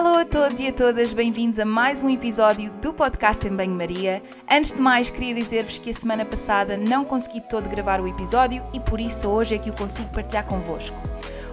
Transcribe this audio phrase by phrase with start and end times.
[0.00, 4.22] Alô a todos e a todas, bem-vindos a mais um episódio do podcast em Banho-Maria.
[4.50, 8.64] Antes de mais, queria dizer-vos que a semana passada não consegui todo gravar o episódio
[8.72, 11.09] e por isso hoje é que o consigo partilhar convosco.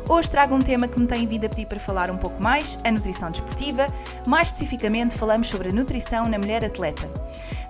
[0.10, 2.78] Hoje trago um tema que me tem vindo a pedir para falar um pouco mais,
[2.86, 3.88] a nutrição desportiva.
[4.26, 7.10] Mais especificamente, falamos sobre a nutrição na mulher atleta.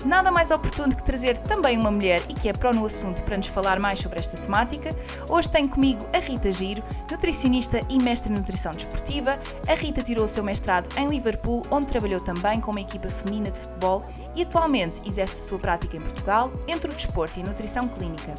[0.06, 3.38] Nada mais oportuno que trazer também uma mulher e que é pró no assunto para
[3.38, 4.92] nos falar mais sobre esta temática.
[5.28, 9.40] Hoje tenho comigo a Rita Giro, nutricionista e mestre em nutrição desportiva.
[9.68, 13.50] A Rita tirou o seu mestrado em Liverpool, onde trabalhou também com uma equipa feminina
[13.50, 17.46] de futebol e atualmente exerce a sua prática em Portugal, entre o desporto e a
[17.48, 18.36] nutrição clínica.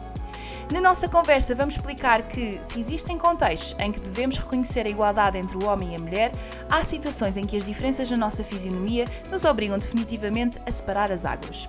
[0.71, 5.39] Na nossa conversa, vamos explicar que, se existem contextos em que devemos reconhecer a igualdade
[5.39, 6.31] entre o homem e a mulher,
[6.71, 11.25] há situações em que as diferenças na nossa fisionomia nos obrigam definitivamente a separar as
[11.25, 11.67] águas.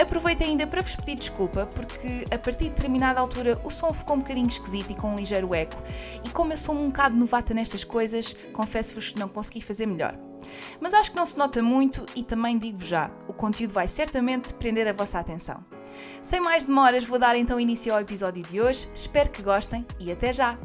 [0.00, 4.16] Aproveito ainda para vos pedir desculpa, porque a partir de determinada altura o som ficou
[4.16, 5.76] um bocadinho esquisito e com um ligeiro eco,
[6.24, 10.18] e como eu sou um bocado novata nestas coisas, confesso-vos que não consegui fazer melhor.
[10.80, 14.54] Mas acho que não se nota muito e também digo-vos já, o conteúdo vai certamente
[14.54, 15.64] prender a vossa atenção.
[16.22, 18.88] Sem mais demoras, vou dar então início ao episódio de hoje.
[18.94, 20.58] Espero que gostem e até já!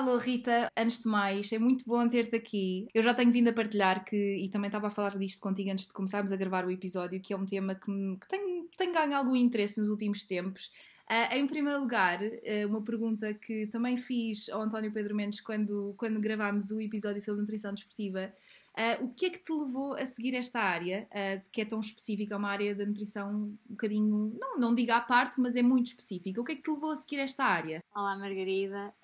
[0.00, 2.88] Alô Rita, antes de mais, é muito bom ter-te aqui.
[2.94, 5.86] Eu já tenho vindo a partilhar que, e também estava a falar disto contigo antes
[5.86, 9.14] de começarmos a gravar o episódio, que é um tema que, que tem, tem ganho
[9.14, 10.72] algum interesse nos últimos tempos.
[11.04, 15.92] Uh, em primeiro lugar, uh, uma pergunta que também fiz ao António Pedro Mendes quando,
[15.98, 18.32] quando gravámos o episódio sobre nutrição desportiva.
[18.78, 21.08] Uh, o que é que te levou a seguir esta área,
[21.52, 25.40] que é tão específica, uma área da nutrição um bocadinho, não, não diga à parte,
[25.40, 26.40] mas é muito específica.
[26.40, 27.82] O que é que te levou a seguir esta área?
[27.94, 28.94] Olá, Margarida.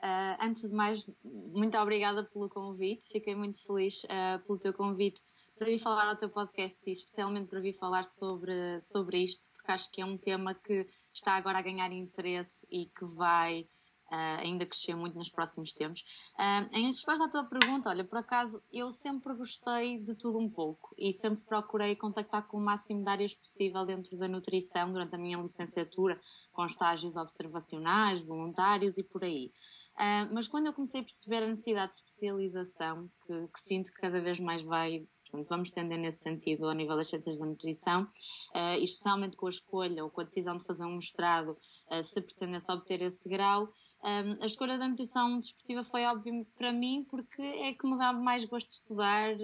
[0.41, 3.07] antes de mais, muito obrigada pelo convite.
[3.11, 4.03] Fiquei muito feliz
[4.47, 5.21] pelo teu convite
[5.59, 9.73] para vir falar ao teu podcast e especialmente para vir falar sobre, sobre isto, porque
[9.73, 13.67] acho que é um tema que está agora a ganhar interesse e que vai
[14.11, 16.03] uh, ainda crescer muito nos próximos tempos.
[16.35, 20.49] Uh, em resposta à tua pergunta, olha, por acaso, eu sempre gostei de tudo um
[20.49, 25.15] pouco e sempre procurei contactar com o máximo de áreas possível dentro da nutrição durante
[25.15, 26.21] a minha licenciatura,
[26.53, 29.53] com estágios observacionais, voluntários e por aí.
[29.95, 34.01] Uh, mas quando eu comecei a perceber a necessidade de especialização, que, que sinto que
[34.01, 38.05] cada vez mais vai Portanto, vamos tender nesse sentido ao nível das ciências da nutrição,
[38.05, 41.57] uh, especialmente com a escolha ou com a decisão de fazer um mestrado,
[41.91, 43.69] uh, se pretendesse obter esse grau.
[44.03, 48.19] Um, a escolha da nutrição desportiva foi óbvio para mim porque é que me dava
[48.19, 49.35] mais gosto de estudar,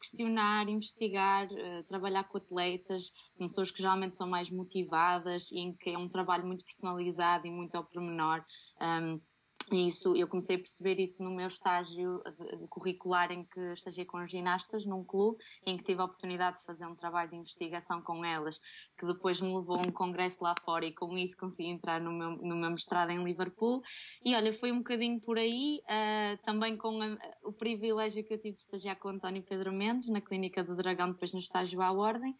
[0.00, 5.74] questionar, investigar, uh, trabalhar com atletas, com pessoas que geralmente são mais motivadas e em
[5.74, 8.44] que é um trabalho muito personalizado e muito ao pormenor.
[8.80, 9.20] Um,
[9.72, 12.22] isso, eu comecei a perceber isso no meu estágio
[12.68, 16.86] curricular em que estagiei com ginastas num clube, em que tive a oportunidade de fazer
[16.86, 18.60] um trabalho de investigação com elas,
[18.98, 22.12] que depois me levou a um congresso lá fora e com isso consegui entrar no
[22.12, 23.82] meu, no meu mestrado em Liverpool.
[24.24, 28.38] E olha, foi um bocadinho por aí, uh, também com a, o privilégio que eu
[28.38, 31.80] tive de estagiar com o António Pedro Mendes, na Clínica do Dragão, depois no estágio
[31.80, 32.36] à Ordem.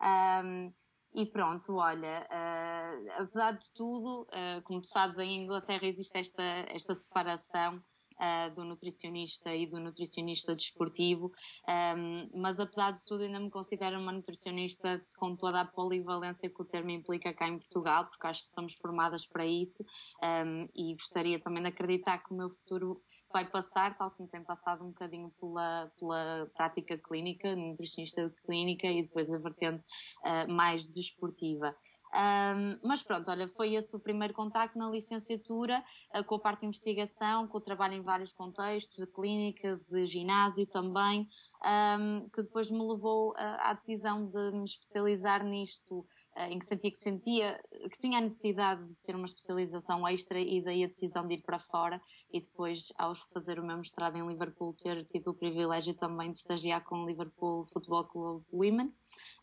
[0.00, 0.72] Um,
[1.14, 6.42] e pronto, olha, uh, apesar de tudo, uh, como tu sabes, em Inglaterra existe esta,
[6.68, 7.82] esta separação
[8.18, 11.32] uh, do nutricionista e do nutricionista desportivo,
[11.96, 16.62] um, mas apesar de tudo ainda me considero uma nutricionista com toda a polivalência que
[16.62, 19.82] o termo implica cá em Portugal, porque acho que somos formadas para isso
[20.22, 23.00] um, e gostaria também de acreditar que o meu futuro
[23.32, 29.02] vai passar, tal como tem passado um bocadinho pela, pela prática clínica, nutricionista clínica e
[29.02, 29.84] depois a vertente
[30.24, 31.74] uh, mais desportiva.
[32.08, 35.84] Um, mas pronto, olha, foi esse o primeiro contacto na licenciatura
[36.14, 40.06] uh, com a parte de investigação, com o trabalho em vários contextos, de clínica, de
[40.06, 41.28] ginásio também,
[41.62, 46.06] um, que depois me levou uh, à decisão de me especializar nisto
[46.46, 50.62] em que sentia que sentia que tinha a necessidade de ter uma especialização extra e
[50.62, 52.00] daí a decisão de ir para fora
[52.32, 56.38] e depois ao fazer o meu mestrado em Liverpool ter tido o privilégio também de
[56.38, 58.86] estagiar com o Liverpool Football Club Women.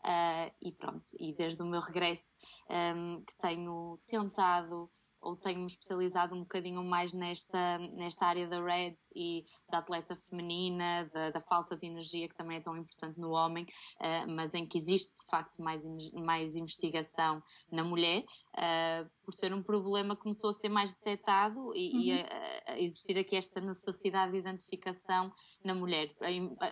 [0.04, 2.34] Uh, e pronto, e desde o meu regresso
[2.70, 4.88] um, ehm, que tenho tentado
[5.26, 11.10] ou tenho-me especializado um bocadinho mais nesta, nesta área da REDS e da atleta feminina,
[11.12, 13.64] da, da falta de energia que também é tão importante no homem,
[14.00, 15.82] uh, mas em que existe de facto mais,
[16.12, 17.42] mais investigação
[17.72, 18.24] na mulher.
[18.56, 22.00] Uh, por ser um problema começou a ser mais detectado e, uhum.
[22.00, 25.30] e a, a, existir aqui esta necessidade de identificação
[25.62, 26.10] na mulher,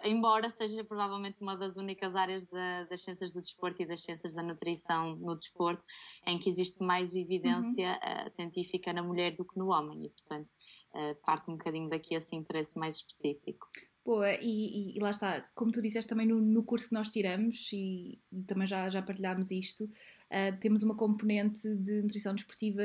[0.02, 4.34] embora seja provavelmente uma das únicas áreas da, das ciências do desporto e das ciências
[4.34, 5.84] da nutrição no desporto
[6.26, 8.26] em que existe mais evidência uhum.
[8.26, 10.52] uh, científica na mulher do que no homem e portanto
[10.94, 13.68] uh, parte um bocadinho daqui esse interesse mais específico.
[14.04, 17.72] Boa, e, e, lá está, como tu disseste também no, no curso que nós tiramos,
[17.72, 19.88] e, também já, já partilhámos isto,
[20.34, 22.82] uh, temos uma componente de nutrição desportiva,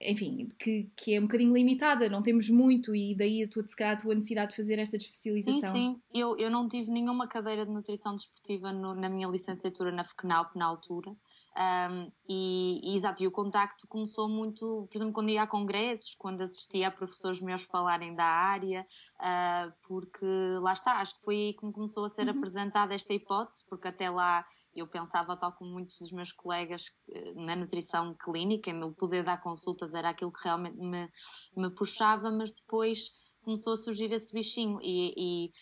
[0.00, 3.76] enfim, que, que é um bocadinho limitada, não temos muito, e daí a tua, se
[3.76, 5.72] calhar, a tua necessidade de fazer esta especialização.
[5.72, 9.92] Sim, sim, eu, eu não tive nenhuma cadeira de nutrição desportiva no, na minha licenciatura
[9.92, 11.14] na FECNAUP na altura,
[11.58, 16.14] um, e, e, exato, e o contacto começou muito, por exemplo, quando ia a congressos,
[16.14, 18.86] quando assistia a professores meus falarem da área,
[19.16, 20.24] uh, porque
[20.60, 22.38] lá está, acho que foi aí que começou a ser uhum.
[22.38, 24.46] apresentada esta hipótese, porque até lá
[24.78, 26.86] eu pensava, tal como muitos dos meus colegas,
[27.36, 31.08] na nutrição clínica, o poder dar consultas era aquilo que realmente me,
[31.56, 33.10] me puxava, mas depois
[33.42, 35.52] começou a surgir esse bichinho e, e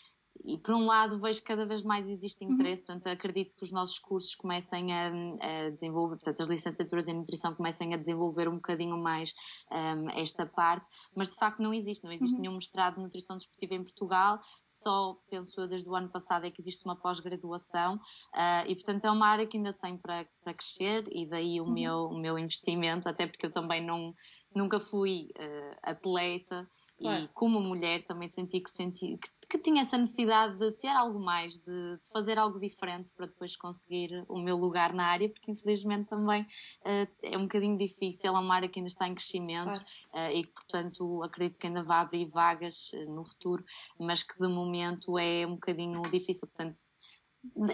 [0.45, 2.53] e por um lado vejo que cada vez mais existe uhum.
[2.53, 2.87] interesse, uhum.
[2.87, 7.55] portanto acredito que os nossos cursos comecem a, a, desenvolver, portanto as licenciaturas em nutrição
[7.55, 9.33] comecem a desenvolver um bocadinho mais
[9.71, 12.41] um, esta parte, mas de facto não existe, não existe uhum.
[12.41, 14.41] nenhum mestrado de nutrição desportiva em Portugal,
[14.87, 19.05] só, penso eu, desde o ano passado é que existe uma pós-graduação uh, e, portanto,
[19.05, 21.73] é uma área que ainda tem para, para crescer e daí o, uhum.
[21.73, 24.15] meu, o meu investimento, até porque eu também não,
[24.55, 27.25] nunca fui uh, atleta claro.
[27.25, 31.21] e como mulher também senti que, senti, que que tinha essa necessidade de ter algo
[31.21, 35.51] mais, de, de, fazer algo diferente para depois conseguir o meu lugar na área, porque
[35.51, 39.81] infelizmente também uh, é um bocadinho difícil, é uma área que ainda está em crescimento
[40.13, 40.33] claro.
[40.33, 43.65] uh, e que, portanto, acredito que ainda vai abrir vagas uh, no futuro,
[44.01, 46.83] mas que de momento é um bocadinho difícil, portanto.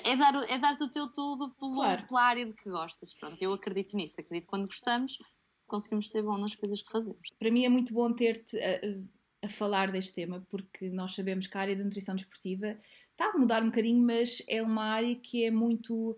[0.04, 2.06] É dar, é dar o teu tudo pelo, claro.
[2.06, 3.14] pela área de que gostas.
[3.14, 4.20] Pronto, eu acredito nisso.
[4.20, 5.16] Acredito que quando gostamos,
[5.66, 7.30] conseguimos ser bom nas coisas que fazemos.
[7.38, 8.58] Para mim é muito bom ter-te
[9.43, 12.77] a falar deste tema, porque nós sabemos que a área da nutrição desportiva
[13.11, 16.17] está a mudar um bocadinho, mas é uma área que é muito.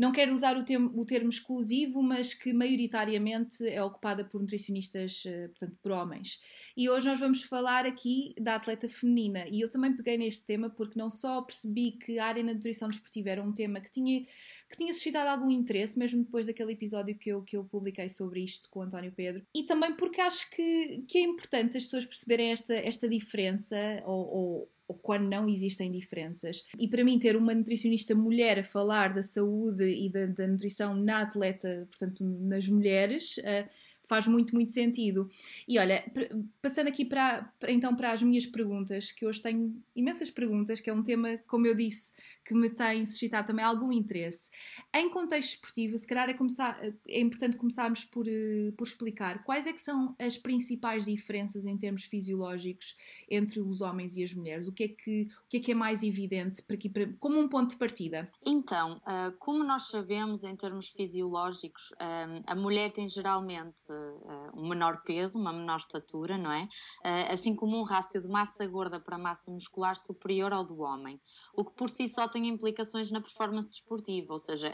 [0.00, 5.24] Não quero usar o termo, o termo exclusivo, mas que maioritariamente é ocupada por nutricionistas,
[5.26, 6.40] eh, portanto, por homens.
[6.74, 9.44] E hoje nós vamos falar aqui da atleta feminina.
[9.46, 12.88] E eu também peguei neste tema porque não só percebi que a área da nutrição
[12.88, 14.24] desportiva era um tema que tinha
[14.70, 18.42] que tinha suscitado algum interesse, mesmo depois daquele episódio que eu, que eu publiquei sobre
[18.42, 19.44] isto com o António Pedro.
[19.54, 23.76] E também porque acho que, que é importante as pessoas perceberem esta, esta diferença
[24.06, 26.64] ou, ou ou quando não existem diferenças.
[26.76, 30.96] E para mim, ter uma nutricionista mulher a falar da saúde e da, da nutrição
[30.96, 33.70] na atleta, portanto, nas mulheres, uh,
[34.02, 35.30] faz muito, muito sentido.
[35.68, 36.02] E olha,
[36.60, 40.92] passando aqui para, então para as minhas perguntas, que hoje tenho imensas perguntas, que é
[40.92, 42.12] um tema, como eu disse,
[42.50, 44.50] que me tem suscitado também algum interesse.
[44.92, 49.68] Em contexto esportivo, se calhar é, começar, é importante começarmos por, eh, por explicar quais
[49.68, 52.96] é que são as principais diferenças em termos fisiológicos
[53.30, 54.66] entre os homens e as mulheres.
[54.66, 57.38] O que é que, o que, é, que é mais evidente para aqui, para, como
[57.38, 58.28] um ponto de partida?
[58.44, 63.76] Então, eh, como nós sabemos em termos fisiológicos, eh, a mulher tem geralmente
[64.54, 66.68] um menor peso, uma menor estatura, não é?
[67.30, 71.20] Assim como um rácio de massa gorda para massa muscular superior ao do homem
[71.60, 74.68] o que por si só tem implicações na performance desportiva, ou seja,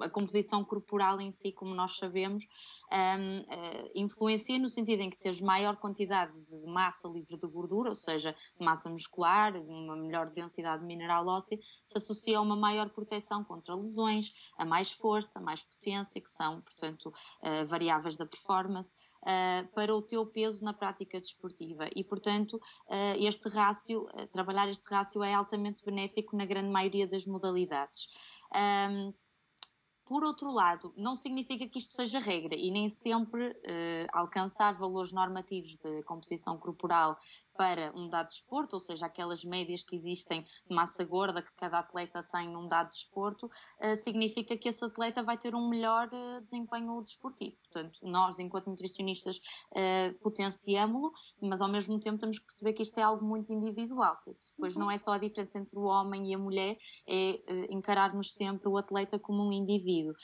[0.00, 5.10] a, composição corporal em si, como nós sabemos, um, uh, eh, influencia no sentido em
[5.10, 10.30] que tens maior quantidade de massa livre de gordura, ou seja, massa muscular, uma melhor
[10.30, 15.42] densidade mineral óssea, se associa a uma maior proteção contra lesões, a mais força, a
[15.42, 18.94] mais potência, que são, portanto, uh, variáveis da performance.
[19.24, 24.68] Uh, para o teu peso na prática desportiva e, portanto, uh, este rácio, uh, trabalhar
[24.68, 28.06] este rácio é altamente benéfico na grande maioria das modalidades.
[28.54, 29.14] Um,
[30.04, 33.56] por outro lado, não significa que isto seja regra e nem sempre
[34.12, 37.16] alcançar valores normativos de composição corporal
[37.56, 41.78] para um dado desporto, ou seja, aquelas médias que existem de massa gorda que cada
[41.78, 46.40] atleta tem num dado desporto, uh, significa que esse atleta vai ter um melhor uh,
[46.42, 47.56] desempenho desportivo.
[47.62, 52.98] Portanto, nós, enquanto nutricionistas, uh, potenciamo-lo, mas ao mesmo tempo temos que perceber que isto
[52.98, 54.16] é algo muito individual.
[54.26, 58.68] Depois não é só a diferença entre o homem e a mulher, é encararmos sempre
[58.68, 60.14] o atleta como um indivíduo.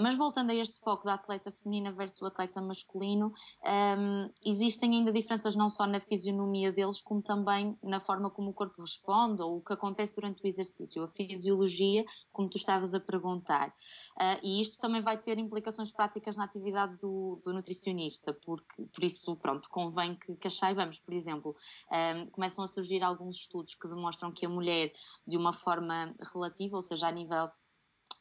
[0.00, 3.32] mas voltando a este foco da atleta feminina versus o atleta masculino,
[3.64, 8.54] um, existem ainda diferenças não só na fisionomia deles, como também na forma como o
[8.54, 13.00] corpo responde ou o que acontece durante o exercício, a fisiologia, como tu estavas a
[13.00, 13.68] perguntar.
[14.16, 19.02] Uh, e isto também vai ter implicações práticas na atividade do, do nutricionista, porque, por
[19.02, 21.00] isso, pronto, convém que, que a saibamos.
[21.00, 21.56] Por exemplo,
[21.90, 24.92] um, começam a surgir alguns estudos que demonstram que a mulher,
[25.26, 27.50] de uma forma relativa, ou seja, a nível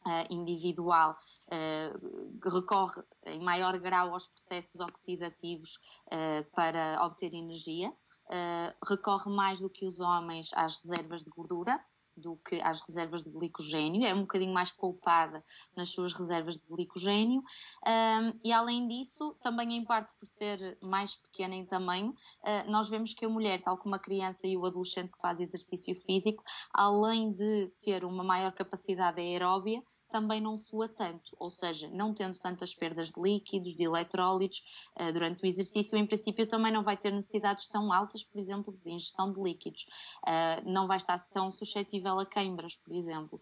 [0.05, 1.17] Uh, individual
[2.53, 5.79] recorre em maior grau aos processos oxidativos
[6.53, 7.91] para obter energia,
[8.87, 11.79] recorre mais do que os homens às reservas de gordura,
[12.17, 15.43] do que às reservas de glicogênio, é um bocadinho mais poupada
[15.75, 17.41] nas suas reservas de glicogênio.
[17.85, 22.89] Um, e além disso, também em parte por ser mais pequena em tamanho, uh, nós
[22.89, 26.43] vemos que a mulher, tal como a criança e o adolescente que faz exercício físico,
[26.73, 32.37] além de ter uma maior capacidade aeróbia, também não sua tanto, ou seja, não tendo
[32.39, 34.63] tantas perdas de líquidos, de eletrólitos
[34.99, 38.77] uh, durante o exercício, em princípio também não vai ter necessidades tão altas, por exemplo,
[38.83, 39.85] de ingestão de líquidos.
[40.25, 43.39] Uh, não vai estar tão suscetível a queimbras, por exemplo.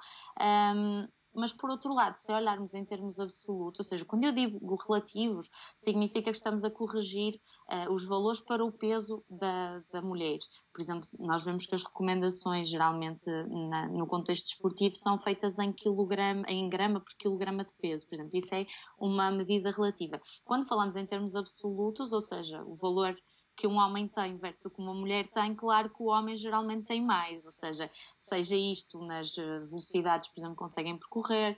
[1.35, 5.49] Mas por outro lado, se olharmos em termos absolutos, ou seja, quando eu digo relativos,
[5.77, 7.39] significa que estamos a corrigir
[7.69, 10.39] uh, os valores para o peso da, da mulher.
[10.73, 13.25] Por exemplo, nós vemos que as recomendações, geralmente
[13.69, 18.07] na, no contexto esportivo, são feitas em, quilograma, em grama por quilograma de peso.
[18.07, 18.65] Por exemplo, isso é
[18.97, 20.21] uma medida relativa.
[20.43, 23.15] Quando falamos em termos absolutos, ou seja, o valor
[23.55, 26.85] que um homem tem versus o que uma mulher tem, claro que o homem geralmente
[26.85, 31.57] tem mais, ou seja, seja isto nas eh, velocidades, por exemplo, conseguem percorrer,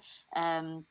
[0.63, 0.83] um,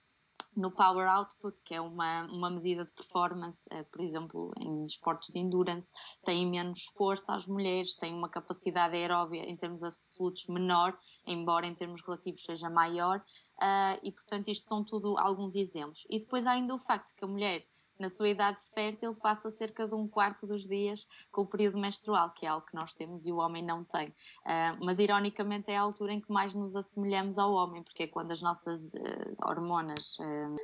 [0.56, 5.30] no power output, que é uma, uma medida de performance, uh, por exemplo, em esportes
[5.30, 5.92] de endurance,
[6.24, 11.74] têm menos força as mulheres, têm uma capacidade aeróbia em termos absolutos menor, embora em
[11.74, 16.06] termos relativos seja maior, uh, e portanto isto são tudo alguns exemplos.
[16.08, 17.62] E depois há ainda o facto que a mulher
[17.98, 22.30] na sua idade fértil passa cerca de um quarto dos dias com o período menstrual,
[22.30, 24.08] que é algo que nós temos e o homem não tem.
[24.08, 28.06] Uh, mas ironicamente é a altura em que mais nos assemelhamos ao homem, porque é
[28.06, 30.56] quando as nossas uh, hormonas uh,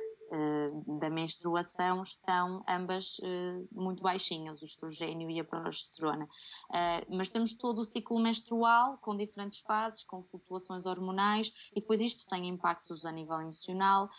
[0.99, 6.25] da menstruação estão ambas uh, muito baixinhas, o estrogênio e a progesterona.
[6.25, 12.01] Uh, mas temos todo o ciclo menstrual com diferentes fases, com flutuações hormonais e depois
[12.01, 14.09] isto tem impactos a nível emocional,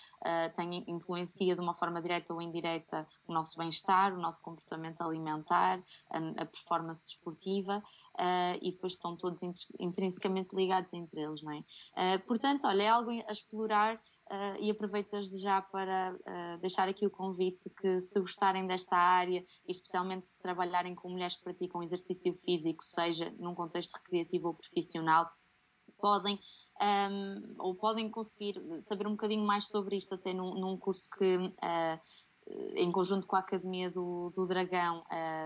[0.56, 5.82] tem influencia de uma forma direta ou indireta o nosso bem-estar, o nosso comportamento alimentar,
[6.10, 7.82] a, performance desportiva.
[8.62, 9.40] E depois estão todos
[9.78, 12.18] intrinsecamente ligados entre eles, não é?
[12.18, 14.00] Portanto, olha, é algo a explorar
[14.30, 18.96] Uh, e aproveito desde já para uh, deixar aqui o convite que se gostarem desta
[18.96, 24.54] área especialmente se trabalharem com mulheres que praticam exercício físico, seja num contexto recreativo ou
[24.54, 25.30] profissional,
[25.98, 26.40] podem
[26.80, 31.36] um, ou podem conseguir saber um bocadinho mais sobre isto até num, num curso que
[31.36, 32.00] uh,
[32.76, 35.02] em conjunto com a Academia do, do Dragão,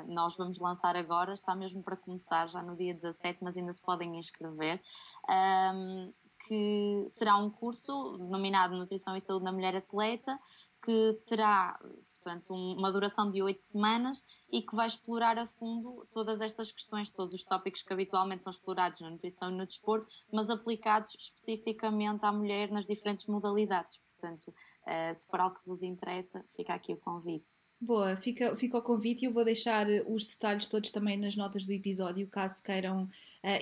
[0.08, 3.80] nós vamos lançar agora, está mesmo para começar já no dia 17, mas ainda se
[3.80, 4.82] podem inscrever.
[5.30, 6.12] Um,
[6.49, 10.38] que será um curso denominado Nutrição e Saúde na Mulher Atleta,
[10.83, 11.78] que terá
[12.21, 17.11] portanto, uma duração de oito semanas e que vai explorar a fundo todas estas questões,
[17.11, 22.25] todos os tópicos que habitualmente são explorados na nutrição e no desporto, mas aplicados especificamente
[22.25, 23.99] à mulher nas diferentes modalidades.
[23.99, 24.52] Portanto,
[24.87, 27.47] eh, se for algo que vos interessa, fica aqui o convite.
[27.81, 31.64] Boa, fica, fica o convite e eu vou deixar os detalhes todos também nas notas
[31.64, 33.09] do episódio, caso queiram uh,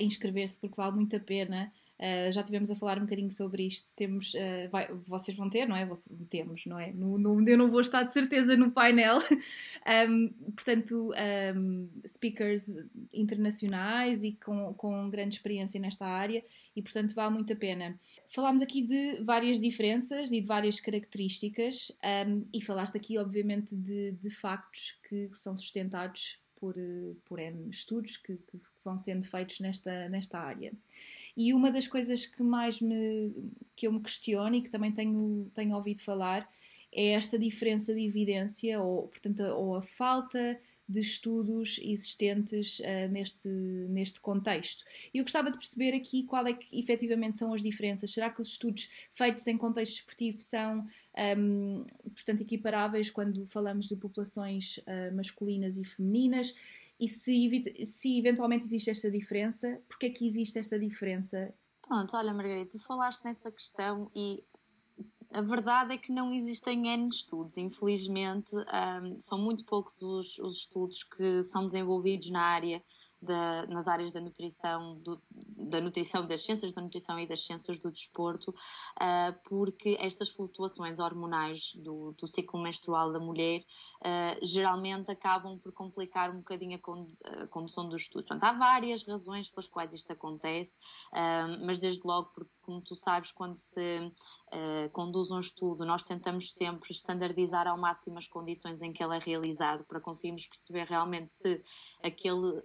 [0.03, 1.71] inscrever-se, porque vale muito a pena.
[1.99, 3.95] Uh, já tivemos a falar um bocadinho sobre isto.
[3.95, 5.87] Temos, uh, vai, vocês vão ter, não é?
[5.87, 6.93] Vocês, temos, não é?
[6.93, 9.19] No, no, eu não vou estar de certeza no painel.
[10.09, 11.13] um, portanto,
[11.57, 12.67] um, speakers
[13.13, 17.99] internacionais e com, com grande experiência nesta área e, portanto, vale muito a pena.
[18.27, 21.91] Falámos aqui de várias diferenças e de várias características
[22.29, 26.75] um, e falaste aqui, obviamente, de, de factos que são sustentados por,
[27.25, 30.73] por N estudos que, que, vão sendo feitos nesta, nesta área.
[31.37, 33.33] E uma das coisas que mais me,
[33.75, 36.49] que eu me questiono e que também tenho, tenho ouvido falar
[36.93, 40.59] é esta diferença de evidência, ou, portanto, ou a falta
[40.89, 44.85] de estudos existentes uh, neste, neste contexto.
[45.13, 48.13] Eu gostava de perceber aqui qual é que efetivamente são as diferenças.
[48.13, 53.87] Será que os estudos feitos em contexto esportivo são, um, ehm, portanto, equiparáveis quando falamos
[53.87, 56.55] de populações uh, masculinas e femininas?
[56.99, 61.53] E se, se eventualmente existe esta diferença, porquê é que existe esta diferença?
[61.83, 64.43] Pronto, olha Margarida, tu falaste nessa questão e
[65.37, 70.57] a verdade é que não existem N estudos, infelizmente, um, são muito poucos os, os,
[70.61, 72.83] estudos que são desenvolvidos na área
[73.21, 77.79] da, nas áreas da nutrição, do, da nutrição, das ciências da nutrição e das ciências
[77.79, 83.63] do desporto, uh, porque estas flutuações hormonais do, do ciclo menstrual da mulher
[84.01, 88.25] uh, geralmente acabam por complicar um bocadinho a, a condução do estudo.
[88.25, 90.79] Portanto, há várias razões pelas quais isto acontece,
[91.13, 94.13] uh, mas desde logo porque, como tu sabes, quando se
[94.93, 99.19] conduz um estudo, nós tentamos sempre standardizar ao máximo as condições em que ele é
[99.19, 101.61] realizado para conseguirmos perceber realmente se
[102.01, 102.63] aquele,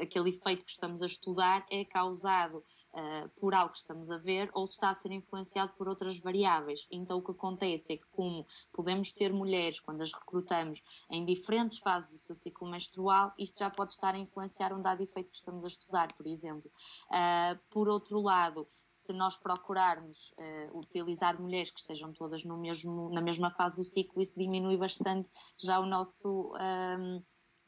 [0.00, 4.50] aquele efeito que estamos a estudar é causado uh, por algo que estamos a ver
[4.54, 6.86] ou se está a ser influenciado por outras variáveis.
[6.90, 11.78] Então, o que acontece é que, como podemos ter mulheres, quando as recrutamos, em diferentes
[11.78, 15.36] fases do seu ciclo menstrual, isto já pode estar a influenciar um dado efeito que
[15.36, 16.70] estamos a estudar, por exemplo.
[17.10, 18.66] Uh, por outro lado,
[19.04, 23.84] se nós procurarmos uh, utilizar mulheres que estejam todas no mesmo, na mesma fase do
[23.84, 27.22] ciclo, isso diminui bastante já o nosso um,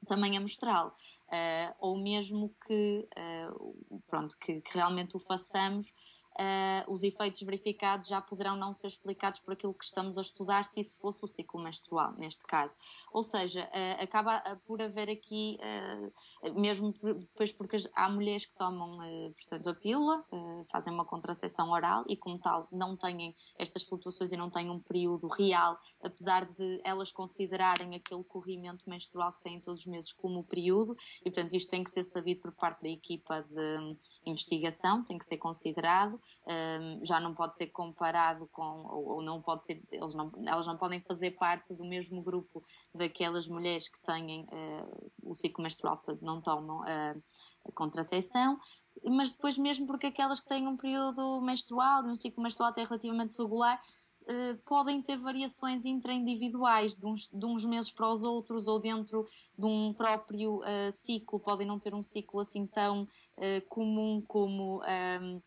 [0.07, 0.97] tamanho amostral.
[1.29, 5.93] Uh, ou mesmo que, uh, pronto, que, que, realmente o façamos
[6.39, 10.65] uh, os efeitos verificados já poderão não ser explicados por aquilo que estamos a estudar,
[10.65, 12.77] se isso fosse o ciclo menstrual, neste caso.
[13.13, 18.99] Ou seja, uh, acaba por haver aqui, uh, mesmo depois porque há mulheres que tomam,
[19.37, 20.25] portanto, a pílula,
[20.71, 24.81] fazem uma contracepção oral e, como tal, não têm estas flutuações e não têm um
[24.81, 30.45] período real, apesar de elas considerarem aquele corrimento menstrual que têm todos os meses como
[30.45, 35.19] período, e, portanto, isto tem que ser sabido por parte da equipa de investigação, tem
[35.19, 39.83] que ser considerado um, já não pode ser comparado com, ou, ou, não pode ser,
[40.15, 42.63] não, elas não podem fazer parte do mesmo grupo
[42.95, 47.23] daquelas mulheres que têm uh, o ciclo menstrual, portanto não tomam uh,
[47.69, 48.59] a contracepção,
[49.05, 53.41] mas depois mesmo porque aquelas que têm um período menstrual, um ciclo menstrual até relativamente
[53.41, 53.81] regular,
[54.29, 59.25] Uh, podem ter variações intra-individuais de uns, de uns, meses para os outros ou dentro
[59.57, 63.07] de um próprio uh, ciclo, podem não ter um ciclo assim tão
[63.39, 65.43] uh, comum como um,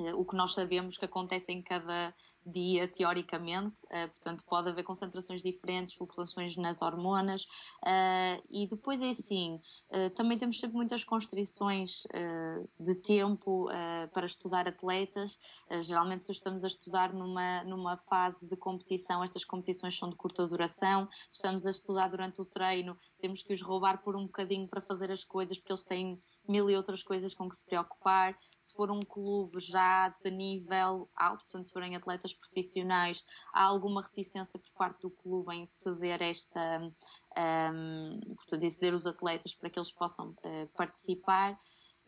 [0.00, 4.84] eh, o que nós sabemos que acontece em cada dia, teoricamente, uh, portanto, pode haver
[4.84, 7.42] concentrações diferentes, flutuações nas hormonas,
[7.82, 12.04] uh, e depois é assim, uh, também temos sempre muitas constrições
[12.78, 13.66] de tempo
[14.12, 15.38] para estudar atletas,
[15.82, 20.46] geralmente se estamos a estudar numa, numa fase de competição, estas competições são de curta
[20.46, 24.68] duração, se estamos a estudar durante o treino, temos que os roubar por um bocadinho
[24.68, 28.36] para fazer as coisas, porque eles têm mil e outras coisas com que se preocupar.
[28.60, 34.02] Se for um clube já de nível alto, portanto, se forem atletas profissionais, há alguma
[34.02, 39.70] reticência por parte do clube em ceder esta, um, portanto, em ceder os atletas para
[39.70, 41.58] que eles possam uh, participar.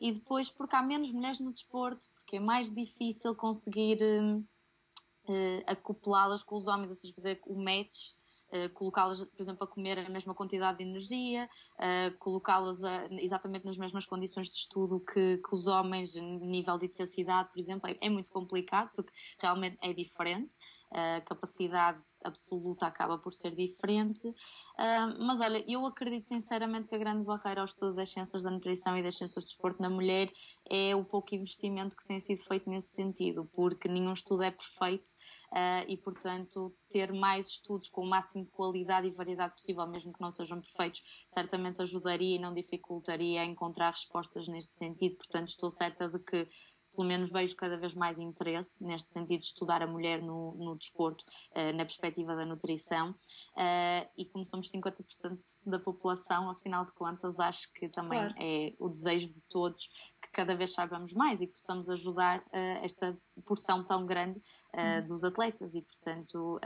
[0.00, 6.42] E depois, porque há menos mulheres no desporto, porque é mais difícil conseguir uh, acoplá-las
[6.42, 8.17] com os homens, ou seja, fazer o match
[8.50, 12.80] Uh, colocá-las, por exemplo, a comer a mesma quantidade de energia, uh, colocá-las
[13.10, 17.90] exatamente nas mesmas condições de estudo que, que, os homens, nível de intensidade, por exemplo,
[17.90, 20.56] é, é muito complicado porque realmente é diferente.
[20.90, 24.26] A capacidade absoluta acaba por ser diferente.
[24.26, 28.50] Uh, mas olha, eu acredito sinceramente que a grande barreira ao estudo das ciências da
[28.50, 30.32] nutrição e das ciências do desporto na mulher
[30.68, 35.12] é o pouco investimento que tem sido feito nesse sentido, porque nenhum estudo é perfeito
[35.52, 40.12] uh, e, portanto, ter mais estudos com o máximo de qualidade e variedade possível, mesmo
[40.12, 45.16] que não sejam perfeitos, certamente ajudaria e não dificultaria a encontrar respostas neste sentido.
[45.16, 46.48] Portanto, estou certa de que
[46.94, 50.76] pelo menos vejo cada vez mais interesse neste sentido de estudar a mulher no, no
[50.76, 53.10] desporto, uh, na perspectiva da nutrição.
[53.10, 58.34] Uh, e como somos 50% da população, afinal de contas, acho que também claro.
[58.38, 59.88] é o desejo de todos
[60.20, 64.40] que cada vez saibamos mais e possamos ajudar uh, esta porção tão grande
[64.74, 65.06] hum.
[65.06, 65.74] dos atletas.
[65.74, 66.60] E, portanto,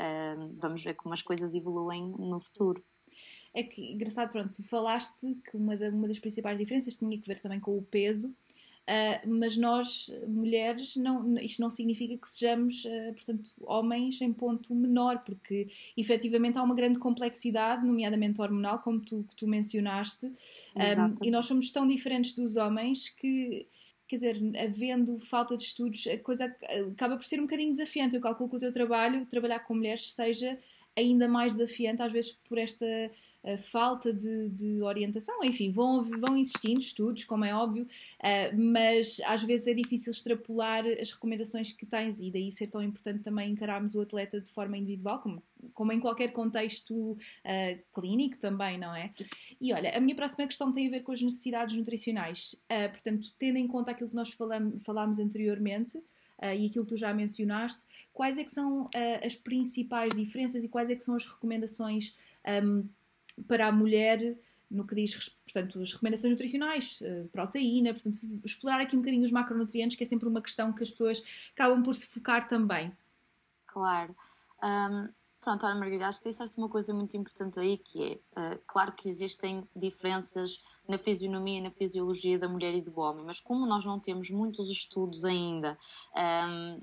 [0.58, 2.82] vamos ver como as coisas evoluem no futuro.
[3.54, 7.28] É que, engraçado, pronto, tu falaste que uma, da, uma das principais diferenças tinha que
[7.28, 8.34] ver também com o peso
[8.82, 14.74] Uh, mas nós, mulheres, não, isto não significa que sejamos, uh, portanto, homens em ponto
[14.74, 21.16] menor, porque efetivamente há uma grande complexidade, nomeadamente hormonal, como tu, que tu mencionaste, um,
[21.22, 23.68] e nós somos tão diferentes dos homens que
[24.12, 26.54] quer dizer, havendo falta de estudos, a coisa
[26.92, 28.14] acaba por ser um bocadinho desafiante.
[28.14, 30.58] Eu calculo que o teu trabalho, trabalhar com mulheres, seja
[30.94, 32.84] ainda mais desafiante, às vezes por esta
[33.44, 35.42] uh, falta de, de, orientação.
[35.44, 40.84] Enfim, vão, vão existindo estudos, como é óbvio, uh, mas às vezes é difícil extrapolar
[41.00, 44.76] as recomendações que tens e daí ser tão importante também encararmos o atleta de forma
[44.76, 47.18] individual, como, como em qualquer contexto uh,
[47.92, 49.12] clínico também, não é?
[49.60, 52.56] E olha, a minha próxima questão tem a ver com as necessidades nutricionais.
[52.90, 55.98] portanto, tendo em conta aquilo que nós falamos, falámos anteriormente,
[56.42, 57.80] uh, e aquilo que tu já mencionaste,
[58.12, 58.90] quais é que são uh,
[59.24, 62.16] as principais diferenças e quais é que são as recomendações
[62.64, 62.86] um,
[63.46, 64.36] para a mulher
[64.70, 69.98] no que diz, portanto, as recomendações nutricionais, proteína, portanto, explorar aqui um bocadinho os macronutrientes,
[69.98, 72.90] que é sempre uma questão que as pessoas acabam por se focar também.
[73.66, 74.16] Claro.
[74.62, 75.08] Um,
[75.42, 78.92] pronto, Ana Margarida, acho que disseste uma coisa muito importante aí, que é, uh, claro
[78.92, 83.66] que existem diferenças na fisionomia e na fisiologia da mulher e do homem, mas como
[83.66, 85.78] nós não temos muitos estudos ainda
[86.16, 86.80] um,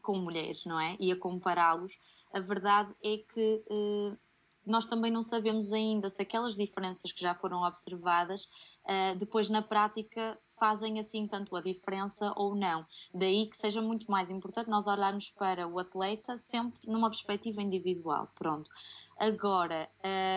[0.00, 0.96] com mulheres, não é?
[1.00, 1.98] E a compará-los,
[2.32, 4.16] a verdade é que uh,
[4.64, 8.44] nós também não sabemos ainda se aquelas diferenças que já foram observadas,
[8.84, 12.86] uh, depois na prática fazem assim tanto a diferença ou não.
[13.12, 18.28] Daí que seja muito mais importante nós olharmos para o atleta sempre numa perspectiva individual.
[18.36, 18.70] Pronto.
[19.18, 19.88] Agora,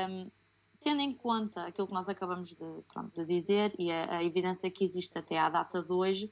[0.10, 0.32] um,
[0.80, 4.70] tendo em conta aquilo que nós acabamos de, pronto, de dizer e a, a, evidência
[4.72, 6.32] que existe até à data de hoje,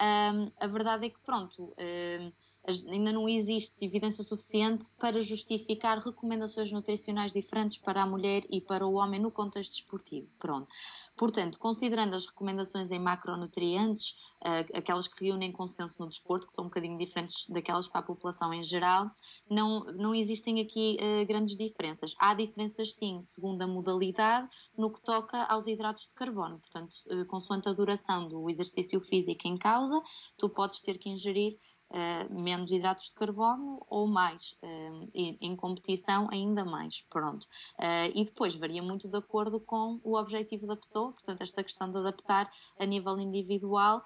[0.00, 2.32] um, a verdade é que, pronto, um,
[2.66, 8.86] ainda não existe evidência suficiente para justificar recomendações nutricionais diferentes para a mulher e para
[8.86, 10.28] o homem no contexto esportivo.
[10.38, 10.68] Pronto.
[11.16, 16.64] Portanto, considerando as recomendações em macronutrientes, uh, aquelas que reúnem consenso no desporto, que são
[16.64, 19.10] um bocadinho diferentes daquelas para a população em geral,
[19.48, 22.14] não, não existem aqui uh, grandes diferenças.
[22.18, 26.58] Há diferenças, sim, segundo a modalidade, no que toca aos hidratos de carbono.
[26.58, 30.00] Portanto, uh, consoante a duração do exercício físico em causa,
[30.36, 31.58] tu podes ter que ingerir
[31.94, 37.44] Uh, menos hidratos de carbono ou mais, uh, em competição ainda mais, pronto.
[37.78, 41.92] Uh, e depois varia muito de acordo com o objetivo da pessoa, portanto esta questão
[41.92, 44.02] de adaptar a nível individual,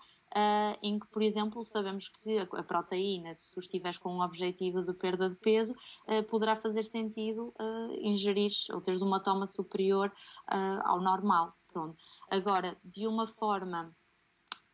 [0.82, 4.92] em que, por exemplo, sabemos que a, proteína, se tu estiveres com um objetivo de
[4.92, 5.74] perda de peso,
[6.28, 7.54] poderá fazer sentido
[8.02, 10.12] ingerir ou teres uma toma superior
[10.84, 11.96] ao normal, pronto.
[12.30, 13.90] Agora, de uma forma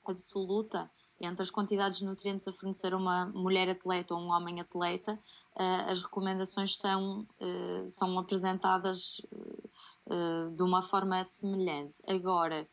[0.04, 4.60] absoluta, entre as quantidades de nutrientes a fornecer a uma mulher atleta ou um homem
[4.60, 9.20] atleta, uh, as recomendações são, uh, são apresentadas
[10.06, 12.00] uh, de uma forma semelhante.
[12.06, 12.66] Agora,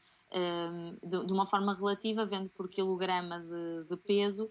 [1.03, 4.49] de, uma forma relativa, vendo por quilograma de, de peso,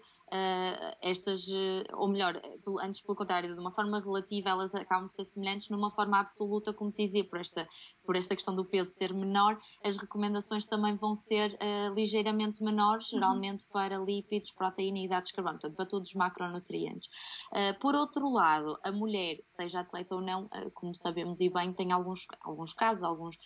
[1.01, 2.39] estas, eh, ou melhor,
[2.81, 6.73] antes pelo contrário, de uma forma relativa, elas acabam de ser semelhantes, numa forma absoluta,
[6.73, 7.67] como te dizia, por esta,
[8.05, 13.11] por esta questão do peso ser menor, as recomendações também vão ser uh, ligeiramente menores,
[13.11, 13.19] uhum.
[13.19, 17.09] geralmente para lípidos, proteína e hidratos de carbono, portanto, para todos os macronutrientes.
[17.51, 21.91] Uh, por outro lado, a mulher, seja atleta ou não, como sabemos e bem, tem
[21.91, 23.37] alguns, alguns casos, alguns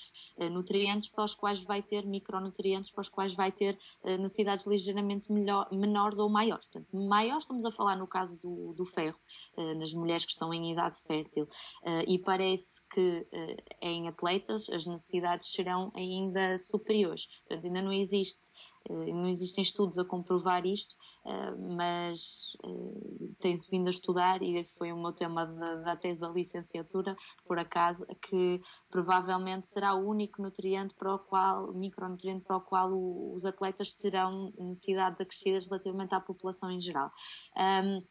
[0.52, 5.68] nutrientes para os quais vai ter micronutrientes, para os quais vai ter necessidades ligeiramente melhor,
[5.72, 6.66] menores ou maiores.
[6.66, 9.18] Portanto, maior estamos a falar no caso do, do ferro,
[9.58, 14.70] uh, nas mulheres que estão em idade fértil, uh, e parece que uh, em atletas
[14.70, 17.28] as necessidades serão ainda superiores.
[17.48, 18.40] Portanto, ainda não existe,
[18.90, 20.96] não existem estudos a comprovar isto,
[21.58, 22.56] mas
[23.40, 27.18] tem-se vindo a estudar e esse foi o meu tema da, da, tese da licenciatura,
[27.46, 32.92] por acaso, que provavelmente será o único nutriente para o qual, micronutriente para o qual
[33.34, 37.12] os atletas terão necessidades acrescidas relativamente à população em geral.
[37.58, 38.04] Um,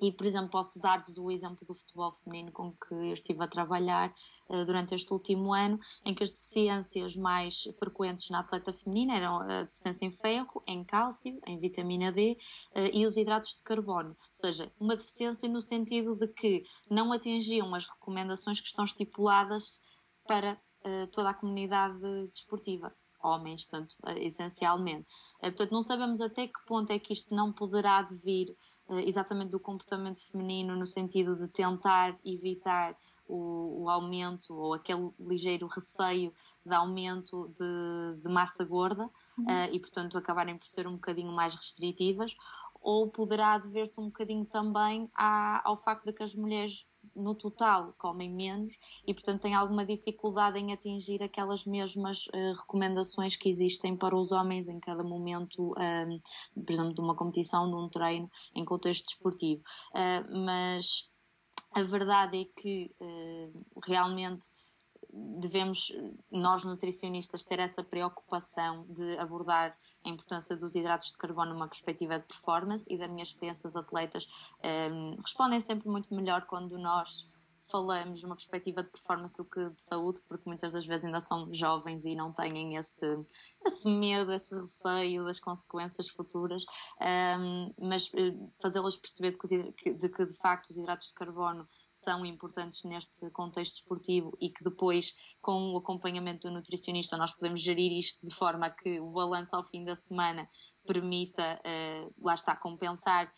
[0.00, 3.48] e, por exemplo, posso dar-vos o exemplo do futebol feminino com que eu estive a
[3.48, 4.14] trabalhar
[4.48, 9.38] uh, durante este último ano, em que as deficiências mais frequentes na atleta feminina eram
[9.40, 12.36] a deficiência em ferro, em cálcio, em vitamina D
[12.74, 14.10] uh, e os hidratos de carbono.
[14.10, 19.80] Ou seja, uma deficiência no sentido de que não atingiam as recomendações que estão estipuladas
[20.26, 25.08] para uh, toda a comunidade desportiva homens, portanto, essencialmente.
[25.40, 28.56] Portanto, não sabemos até que ponto é que isto não poderá vir
[29.06, 32.96] exatamente do comportamento feminino no sentido de tentar evitar
[33.28, 36.32] o, o aumento ou aquele ligeiro receio
[36.64, 39.44] de aumento de, de massa gorda uhum.
[39.44, 42.36] uh, e, portanto, acabarem por ser um bocadinho mais restritivas,
[42.80, 46.86] ou poderá dever-se um bocadinho também à, ao facto de que as mulheres
[47.16, 48.74] no total comem menos
[49.06, 54.32] e, portanto, têm alguma dificuldade em atingir aquelas mesmas uh, recomendações que existem para os
[54.32, 59.06] homens em cada momento, uh, por exemplo, de uma competição, de um treino em contexto
[59.06, 59.62] desportivo.
[59.92, 61.08] Uh, mas
[61.72, 62.90] a verdade é que
[63.84, 64.46] realmente
[65.38, 65.92] devemos,
[66.30, 72.18] nós nutricionistas, ter essa preocupação de abordar a importância dos hidratos de carbono numa perspectiva
[72.18, 74.26] de performance e das minhas experiências atletas
[74.92, 77.26] um, respondem sempre muito melhor quando nós
[77.70, 81.52] falamos numa perspectiva de performance do que de saúde, porque muitas das vezes ainda são
[81.52, 83.18] jovens e não têm esse,
[83.64, 86.64] esse medo, esse receio das consequências futuras,
[87.00, 91.68] um, mas eh, fazê-las perceber de que, de que, de facto, os hidratos de carbono
[92.06, 97.60] são importantes neste contexto esportivo e que depois, com o acompanhamento do nutricionista, nós podemos
[97.60, 100.48] gerir isto de forma que o balanço ao fim da semana
[100.86, 103.32] permita, uh, lá está, compensar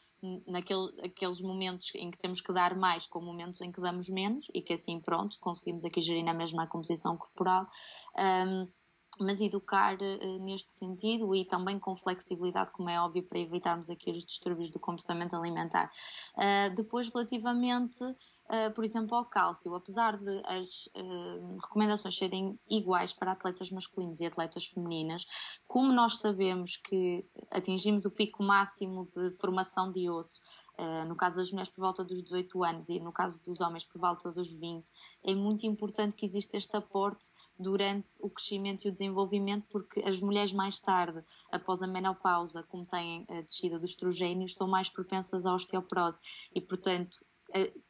[0.46, 4.48] naqueles aqueles momentos em que temos que dar mais com momentos em que damos menos
[4.52, 7.66] e que assim, pronto, conseguimos aqui gerir na mesma composição corporal.
[8.18, 8.68] Um,
[9.20, 14.10] mas educar uh, neste sentido e também com flexibilidade, como é óbvio, para evitarmos aqui
[14.10, 15.90] os distúrbios do comportamento alimentar.
[16.36, 17.98] Uh, depois, relativamente,
[18.50, 20.88] uh, por exemplo, ao cálcio, apesar de as
[21.62, 25.26] recomendações serem iguais para atletas masculinos e atletas femininas,
[25.66, 30.40] como nós sabemos que atingimos o pico máximo de formação de osso
[31.08, 34.00] no caso das mulheres por volta dos 18 anos e no caso dos homens por
[34.00, 34.86] volta dos 20,
[35.24, 37.26] é muito importante que exista este aporte
[37.58, 42.86] durante o crescimento e o desenvolvimento, porque as mulheres mais tarde, após a menopausa, como
[42.86, 46.18] têm a descida dos estrogénios, são mais propensas à osteoporose.
[46.54, 47.18] E, portanto,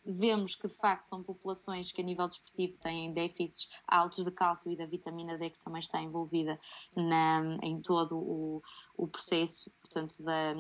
[0.04, 4.70] vemos que de facto são populações que a nível desportivo têm déficits altos de cálcio
[4.70, 6.58] e da vitamina D que também está envolvida
[6.96, 8.62] na, em todo o,
[8.96, 10.54] o processo, portanto, da,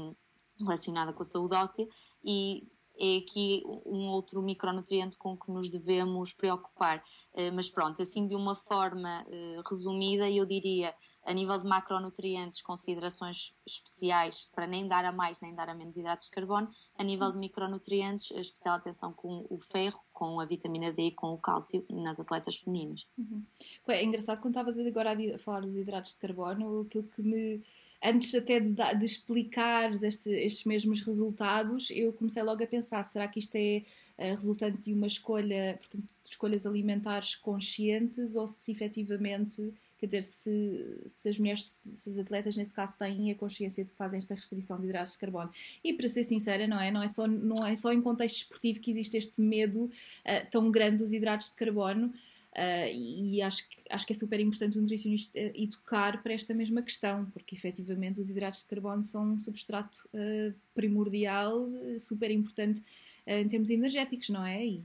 [0.58, 1.88] relacionada com a saúde óssea.
[2.24, 2.66] E
[2.98, 7.02] é aqui um outro micronutriente com que nos devemos preocupar.
[7.34, 12.62] Eh, mas pronto, assim de uma forma eh, resumida, eu diria a nível de macronutrientes,
[12.62, 16.70] considerações especiais para nem dar a mais nem dar a menos hidratos de carbono.
[16.96, 21.32] A nível de micronutrientes, especial atenção com o ferro, com a vitamina D e com
[21.32, 23.06] o cálcio nas atletas femininas.
[23.18, 23.44] Uhum.
[23.88, 27.62] É engraçado quando estavas agora a falar dos hidratos de carbono, aquilo que me
[28.02, 33.26] antes até de, de explicar este, estes mesmos resultados, eu comecei logo a pensar: será
[33.28, 33.82] que isto é
[34.18, 40.22] uh, resultante de uma escolha, portanto, de escolhas alimentares conscientes ou se efetivamente, quer dizer,
[40.22, 44.18] se, se as mulheres, se as atletas nesse caso têm a consciência de que fazem
[44.18, 45.50] esta restrição de hidratos de carbono?
[45.82, 46.90] E para ser sincera, não é?
[46.90, 50.70] Não é só, não é só em contexto esportivo que existe este medo uh, tão
[50.70, 52.12] grande dos hidratos de carbono.
[52.58, 57.24] Uh, e acho acho que é super importante o nutricionista educar para esta mesma questão,
[57.30, 61.68] porque efetivamente os hidratos de carbono são um substrato uh, primordial,
[62.00, 64.66] super importante uh, em termos energéticos, não é?
[64.66, 64.84] E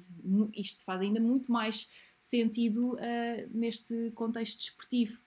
[0.56, 2.96] isto faz ainda muito mais sentido
[3.52, 5.20] neste contexto desportivo.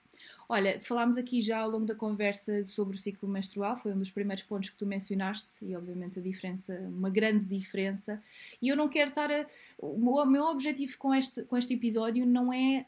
[0.49, 4.09] Olha, falámos aqui já ao longo da conversa sobre o ciclo menstrual, foi um dos
[4.09, 8.23] primeiros pontos que tu mencionaste, e obviamente a diferença, uma grande diferença.
[8.61, 9.45] E eu não quero estar a.
[9.77, 12.85] O meu objetivo com este, com este episódio não é,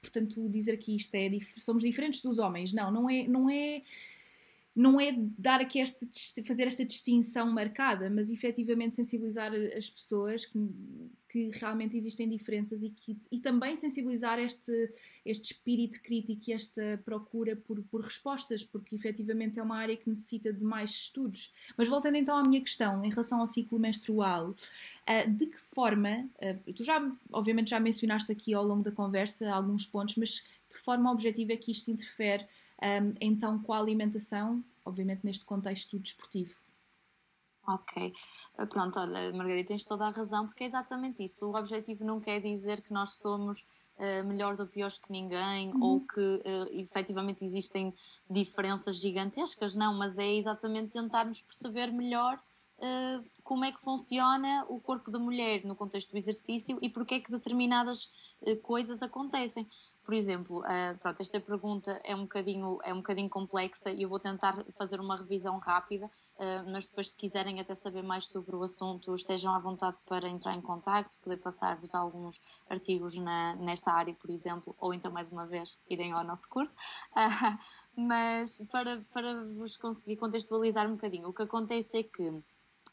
[0.00, 1.28] portanto, dizer que isto é.
[1.58, 2.72] Somos diferentes dos homens.
[2.72, 3.28] Não, não é.
[3.28, 3.82] Não é
[4.74, 10.58] não é dar aqui este, fazer esta distinção marcada, mas efetivamente sensibilizar as pessoas que,
[11.32, 14.92] que realmente existem diferenças e, que, e também sensibilizar este,
[15.24, 20.10] este espírito crítico e esta procura por, por respostas, porque efetivamente é uma área que
[20.10, 21.54] necessita de mais estudos.
[21.74, 26.28] Mas voltando então à minha questão em relação ao ciclo menstrual, uh, de que forma,
[26.36, 27.00] uh, tu já
[27.32, 31.56] obviamente já mencionaste aqui ao longo da conversa alguns pontos, mas de forma objetiva é
[31.56, 32.44] que isto interfere
[32.82, 36.56] um, então com a alimentação, obviamente neste contexto desportivo.
[37.66, 38.12] Ok,
[38.58, 41.46] ah, pronto, olha, Margarida, tens toda a razão, porque é exatamente isso.
[41.46, 43.64] O objetivo não quer dizer que nós somos
[43.98, 45.82] uh, melhores ou piores que ninguém, uhum.
[45.82, 47.94] ou que uh, efetivamente existem
[48.28, 52.36] diferenças gigantescas, não, mas é exatamente tentarmos perceber melhor
[52.78, 57.14] uh, como é que funciona o corpo da mulher no contexto do exercício e porque
[57.14, 59.68] é que determinadas uh, coisas acontecem.
[60.04, 60.64] Por exemplo,
[60.98, 64.98] pronto, esta pergunta é um, bocadinho, é um bocadinho complexa e eu vou tentar fazer
[64.98, 69.54] uma revisão rápida, uh, mas depois se quiserem até saber mais sobre o assunto, estejam
[69.54, 74.74] à vontade para entrar em contato, poder passar-vos alguns artigos na, nesta área, por exemplo,
[74.78, 76.72] ou então mais uma vez irem ao nosso curso.
[77.12, 77.58] Uh,
[77.96, 82.42] mas para, para vos conseguir contextualizar um bocadinho, o que acontece é que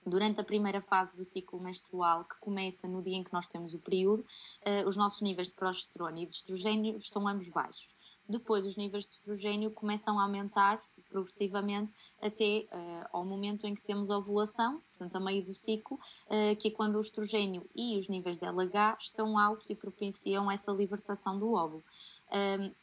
[0.05, 3.73] durante a primeira fase do ciclo menstrual, que começa no dia em que nós temos
[3.73, 4.25] o período,
[4.65, 7.87] uh, os nossos níveis de progesterona e de estrogênio estão ambos baixos.
[8.27, 13.81] Depois, os níveis de estrogênio começam a aumentar progressivamente até uh, ao momento em que
[13.81, 18.07] temos ovulação, portanto, a meio do ciclo, uh, que é quando o estrogênio e os
[18.07, 21.83] níveis de LH estão altos e propiciam essa libertação do óvulo.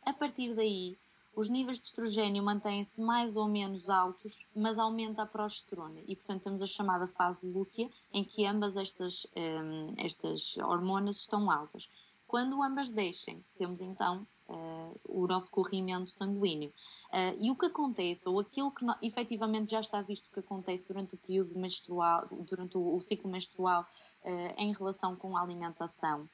[0.05, 0.99] a partir daí,
[1.37, 6.01] os níveis de estrogênio mantêm-se mais ou menos altos, mas aumenta a progesterona.
[6.07, 11.51] E, portanto, temos a chamada fase lútea, em que ambas estas, um, estas hormonas estão
[11.51, 11.91] altas.
[12.27, 16.73] Quando ambas deixem, temos então uh, o nosso corrimento sanguíneo.
[17.09, 20.87] Uh, e o que acontece, ou aquilo que no, efetivamente já está visto que acontece
[20.87, 26.29] durante o período menstrual, durante o, o ciclo menstrual, uh, em relação com a alimentação,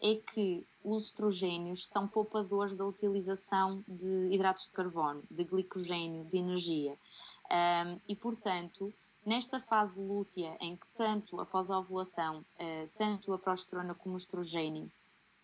[0.00, 6.38] é que os estrogênios são poupadores da utilização de hidratos de carbono, de glicogênio, de
[6.38, 6.96] energia.
[7.50, 8.92] Um, e, portanto,
[9.26, 14.18] nesta fase lútea, em que tanto após a ovulação, uh, tanto a progesterona como o
[14.18, 14.90] estrogênio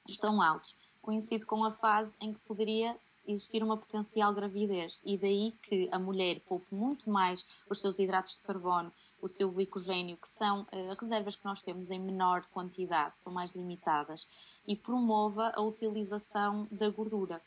[0.09, 5.01] estão altos, coincide com a fase em que poderia existir uma potencial gravidez.
[5.05, 9.51] E daí que a mulher poupe muito mais os seus hidratos de carbono, o seu
[9.51, 14.27] glicogênio, que são uh, reservas que nós temos em menor quantidade, são mais limitadas,
[14.67, 17.41] e promova a utilização da gordura,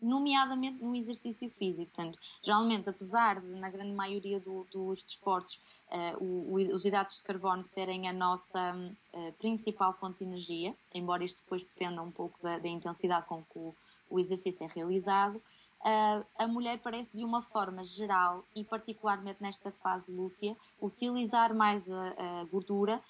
[0.00, 1.90] nomeadamente no exercício físico.
[1.92, 7.64] Portanto, geralmente, apesar de, na grande maioria do, dos desportos, uh, os hidratos de carbono
[7.64, 8.74] serem a nossa
[9.12, 13.42] uh, principal fonte de energia, embora isto depois dependa um pouco da, da intensidade com
[13.42, 13.74] que o,
[14.10, 19.72] o exercício é realizado, uh, a mulher parece, de uma forma geral, e particularmente nesta
[19.72, 23.02] fase lútea, utilizar mais a, a gordura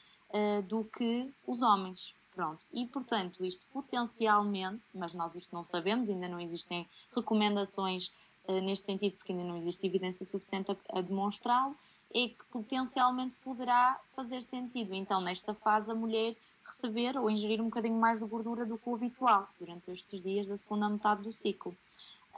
[0.69, 2.15] do que os homens.
[2.39, 2.65] Pronto.
[2.73, 8.13] E, portanto, isto potencialmente, mas nós isto não sabemos, ainda não existem recomendações
[8.47, 11.75] uh, neste sentido, porque ainda não existe evidência suficiente a, a demonstrá-lo,
[12.15, 14.95] é que potencialmente poderá fazer sentido.
[14.95, 18.89] Então, nesta fase, a mulher receber ou ingerir um bocadinho mais de gordura do que
[18.89, 21.77] o habitual durante estes dias da segunda metade do ciclo.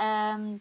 [0.00, 0.58] Um,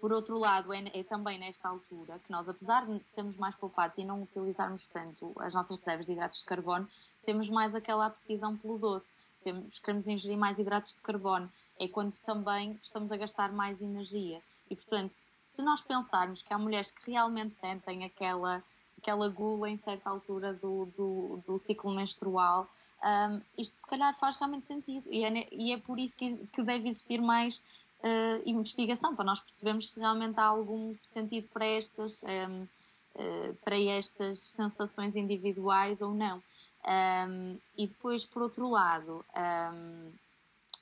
[0.00, 3.98] por outro lado, é, é, também nesta altura que nós, apesar de sermos mais poupados
[3.98, 6.88] e não utilizarmos tanto as nossas reservas de hidratos de carbono,
[7.24, 9.08] temos mais aquela aptidão pelo doce,
[9.42, 14.40] temos, queremos ingerir mais hidratos de carbono, é quando também estamos a gastar mais energia.
[14.70, 18.62] E, portanto, se nós pensarmos que há mulheres que realmente sentem aquela,
[18.96, 22.68] aquela gula em certa altura do, do, do ciclo menstrual,
[23.02, 25.06] um, isto se calhar faz realmente sentido.
[25.10, 27.62] E é, e é por isso que, que deve existir mais
[28.02, 32.68] uh, investigação, para nós percebermos se realmente há algum sentido para estas, um, uh,
[33.14, 36.42] eh, para estas sensações individuais ou não.
[36.86, 40.12] Um, e depois, por outro lado, um,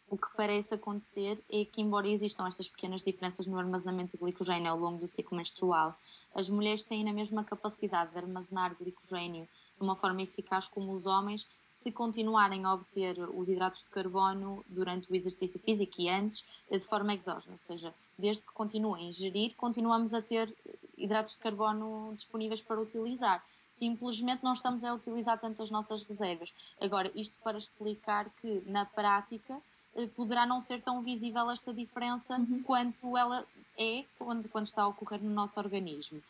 [0.09, 4.71] o que parece acontecer é que, embora existam estas pequenas diferenças no armazenamento de glicogênio
[4.71, 5.99] ao longo do ciclo menstrual,
[6.35, 11.07] as mulheres têm a mesma capacidade de armazenar glicogênio de uma forma eficaz como os
[11.07, 11.47] homens
[11.87, 16.81] se continuarem a obter os hidratos de carbono durante o exercício físico e antes de
[16.81, 20.53] forma exógena, ou seja, desde que continuem a ingerir, continuamos a ter
[20.99, 23.41] hidratos de carbono disponíveis para utilizar
[23.79, 26.53] simplesmente não estamos a utilizar tanto as nossas reservas.
[26.81, 29.61] Agora, isto para explicar que, na prática,
[29.95, 32.63] eh, poderá não ser tão visível esta diferença uhum.
[32.65, 33.45] quanto ela
[33.79, 36.23] é quando, quando está a ocorrer no nosso organismo.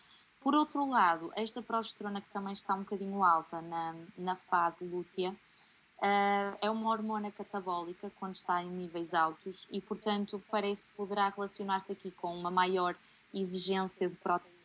[0.47, 5.35] Por outro lado, esta progesterona que também está um bocadinho alta na, na fase lútea,
[5.99, 11.29] uh, é uma hormona catabólica quando está em níveis altos e, portanto, parece que poderá
[11.29, 12.97] relacionar-se aqui com uma maior
[13.33, 14.57] exigência de proteína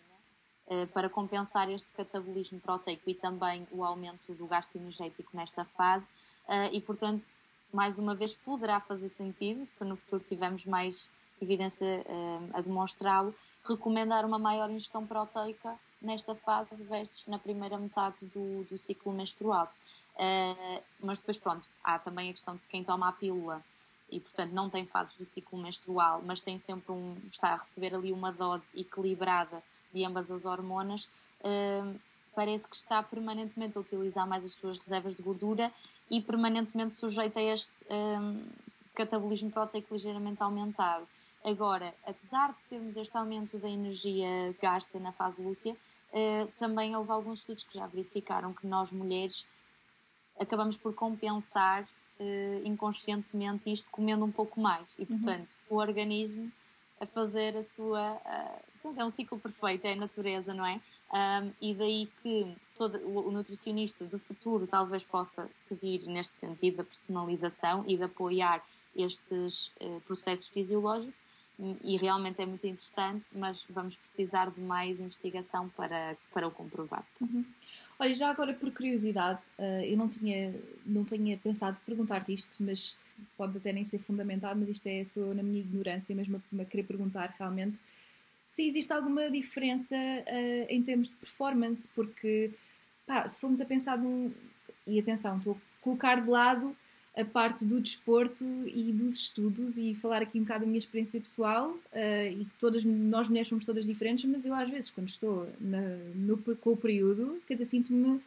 [0.68, 6.06] eh, para compensar este catabolismo proteico e também o aumento do gasto energético nesta fase
[6.48, 7.26] eh, e, portanto,
[7.74, 11.10] mais uma vez poderá fazer sentido, se no futuro tivermos mais
[11.42, 12.06] evidência
[12.54, 18.78] a demonstrá-lo, recomendar uma maior ingestão proteica nesta fase versus na primeira metade do, do
[18.78, 19.72] ciclo menstrual.
[21.02, 23.64] Mas depois, pronto, há também a questão de quem toma a pílula
[24.12, 27.96] e, portanto, não tem fases do ciclo menstrual, mas tem sempre um, está a receber
[27.96, 31.08] ali uma dose equilibrada de ambas as hormonas,
[31.40, 32.00] uh,
[32.36, 35.72] parece que está permanentemente a utilizar mais as suas reservas de gordura
[36.10, 38.46] e permanentemente sujeita a este um,
[38.94, 41.08] catabolismo proteico ligeiramente aumentado.
[41.44, 47.12] Agora, apesar de termos este aumento da energia gasta na fase lútea, uh, também houve
[47.12, 49.46] alguns estudos que já verificaram que nós mulheres
[50.40, 54.88] acabamos por compensar uh, inconscientemente isto comendo um pouco mais.
[54.98, 55.08] E, uhum.
[55.08, 55.78] portanto, uhum.
[55.78, 56.52] o organismo
[57.00, 58.14] a fazer a sua.
[58.84, 60.80] Uh, é um ciclo perfeito, é a natureza, não é?
[61.14, 66.78] Um, e daí que todo, o, o, nutricionista do futuro talvez possa seguir neste sentido
[66.78, 68.64] da personalização e de apoiar
[68.96, 71.14] estes uh, processos fisiológicos.
[71.84, 77.06] E realmente é muito interessante, mas vamos precisar de mais investigação para, para o comprovar.
[77.20, 77.46] Uhum.
[78.02, 80.52] Olha, já agora por curiosidade, uh, eu não tinha,
[80.84, 82.98] não tinha pensado perguntar-te isto, mas
[83.38, 86.82] pode até nem ser fundamentado, mas isto é só na minha ignorância mesmo a querer
[86.82, 87.80] perguntar realmente
[88.48, 92.50] se existe alguma diferença uh, em termos de performance, porque
[93.06, 94.34] pá, se formos a pensar num.
[94.88, 96.76] E atenção, estou a colocar de lado
[97.16, 101.20] a parte do desporto e dos estudos e falar aqui um bocado da minha experiência
[101.20, 105.10] pessoal uh, e que todas nós mulheres somos todas diferentes, mas eu às vezes quando
[105.10, 105.82] estou na,
[106.16, 108.22] no, com o período, quer dizer, sinto-me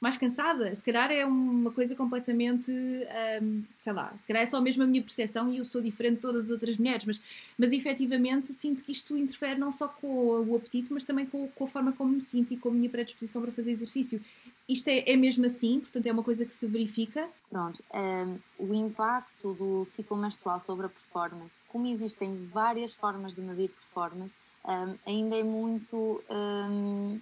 [0.00, 0.72] mais cansada.
[0.74, 4.86] Se calhar é uma coisa completamente, um, sei lá, se calhar é só mesmo a
[4.86, 7.20] minha percepção e eu sou diferente de todas as outras mulheres, mas,
[7.56, 11.64] mas efetivamente sinto que isto interfere não só com o apetite, mas também com, com
[11.64, 14.20] a forma como me sinto e com a minha predisposição para fazer exercício.
[14.68, 17.26] Isto é, é mesmo assim, portanto é uma coisa que se verifica?
[17.48, 23.40] Pronto, um, o impacto do ciclo menstrual sobre a performance, como existem várias formas de
[23.40, 24.34] medir performance,
[24.66, 27.18] um, ainda é muito um,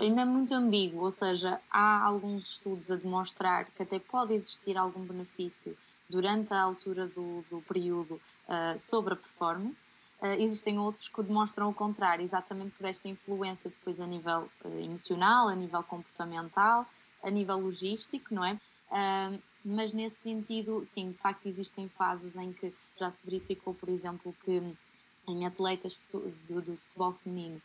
[0.00, 4.78] ainda é muito ambíguo, ou seja, há alguns estudos a demonstrar que até pode existir
[4.78, 5.76] algum benefício
[6.08, 8.14] durante a altura do, do período
[8.48, 9.76] uh, sobre a performance,
[10.38, 15.48] existem outros que demonstram o contrário, exatamente por esta influência depois a nível uh, emocional,
[15.48, 16.86] a nível comportamental,
[17.22, 18.54] a nível logístico, não é?
[18.90, 23.88] Uh, mas nesse sentido, sim, de facto existem fases em que já se verificou, por
[23.88, 24.74] exemplo, que
[25.28, 27.60] em atletas do, do futebol feminino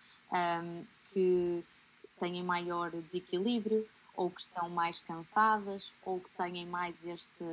[1.14, 1.64] que
[2.20, 7.46] têm maior desequilíbrio, ou que estão mais cansadas, ou que têm mais este,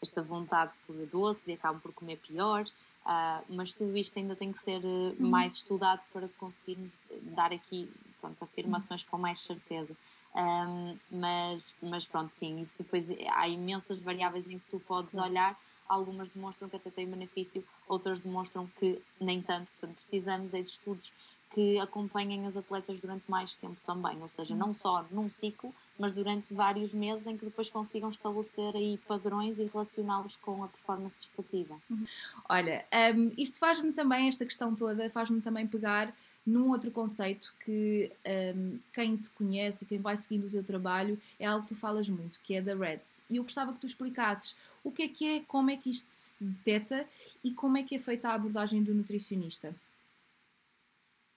[0.00, 2.64] esta vontade por doce e acabam por comer pior.
[3.04, 6.90] Uh, mas tudo isto ainda tem que ser uh, mais estudado para conseguirmos
[7.34, 7.86] dar aqui
[8.18, 9.94] pronto, afirmações com mais certeza.
[10.34, 15.58] Um, mas, mas pronto, sim, isso depois há imensas variáveis em que tu podes olhar.
[15.86, 19.68] Algumas demonstram que até têm benefício, outras demonstram que nem tanto.
[19.78, 21.12] Portanto, precisamos é de estudos
[21.54, 26.12] que acompanhem os atletas durante mais tempo também, ou seja, não só num ciclo, mas
[26.12, 31.14] durante vários meses em que depois consigam estabelecer aí padrões e relacioná-los com a performance
[31.16, 31.76] desportiva.
[31.88, 32.04] Uhum.
[32.48, 32.84] Olha,
[33.16, 36.12] um, isto faz-me também, esta questão toda, faz-me também pegar
[36.44, 38.10] num outro conceito que
[38.56, 41.80] um, quem te conhece e quem vai seguindo o teu trabalho é algo que tu
[41.80, 43.22] falas muito, que é da REDS.
[43.30, 46.08] E eu gostava que tu explicasses o que é que é, como é que isto
[46.10, 47.06] se detecta
[47.42, 49.74] e como é que é feita a abordagem do nutricionista.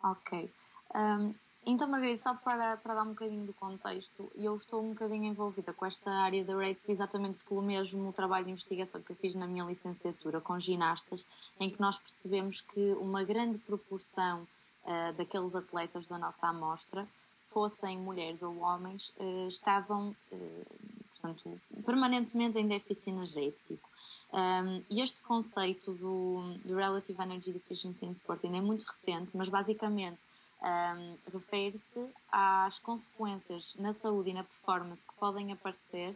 [0.04, 0.52] Ok.
[0.96, 1.34] Um,
[1.70, 5.74] então, Margarida, só para, para dar um bocadinho do contexto, eu estou um bocadinho envolvida
[5.74, 9.46] com esta área da RATES exatamente pelo mesmo trabalho de investigação que eu fiz na
[9.46, 11.26] minha licenciatura com ginastas,
[11.60, 14.48] em que nós percebemos que uma grande proporção
[14.86, 17.06] uh, daqueles atletas da nossa amostra,
[17.50, 20.66] fossem mulheres ou homens, uh, estavam, uh,
[21.12, 23.90] portanto, permanentemente em déficit energético.
[24.34, 29.48] Um, e este conceito do, do, Relative Energy Deficiency in Sporting é muito recente, mas
[29.48, 30.20] basicamente
[30.62, 36.16] um, refere-se às consequências na saúde e na performance que podem aparecer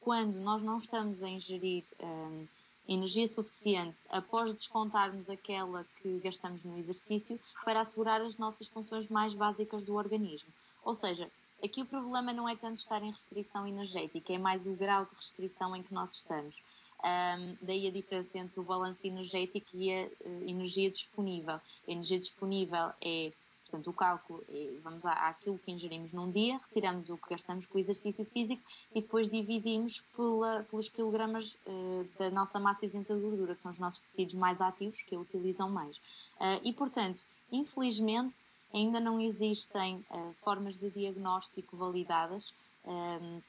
[0.00, 2.46] quando nós não estamos a ingerir um,
[2.88, 9.34] energia suficiente após descontarmos aquela que gastamos no exercício para assegurar as nossas funções mais
[9.34, 10.48] básicas do organismo.
[10.82, 11.30] Ou seja,
[11.62, 15.14] aqui o problema não é tanto estar em restrição energética, é mais o grau de
[15.14, 16.54] restrição em que nós estamos.
[17.02, 21.54] Um, daí a diferença entre o balanço energético e a uh, energia disponível.
[21.54, 23.32] A energia disponível é,
[23.64, 27.64] portanto, o cálculo, é, vamos lá, aquilo que ingerimos num dia, retiramos o que gastamos
[27.66, 28.62] com o exercício físico
[28.94, 33.72] e depois dividimos pela, pelos quilogramas uh, da nossa massa isenta de gordura, que são
[33.72, 35.96] os nossos tecidos mais ativos, que a utilizam mais.
[35.96, 38.34] Uh, e, portanto, infelizmente,
[38.72, 40.04] ainda não existem
[40.44, 42.52] formas de diagnóstico validadas
[42.84, 43.40] um,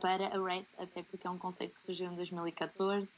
[0.00, 3.08] para a RED, até porque é um conceito que surgiu em 2014,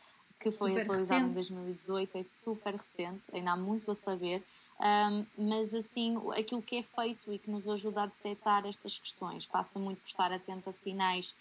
[0.41, 1.53] que foi super atualizado recente.
[1.53, 4.43] em 2018, é super recente, ainda há muito a saber,
[4.81, 9.47] um, mas assim, aquilo que é feito e que nos ajuda a detectar estas questões
[9.47, 11.33] passa muito por estar atento a sinais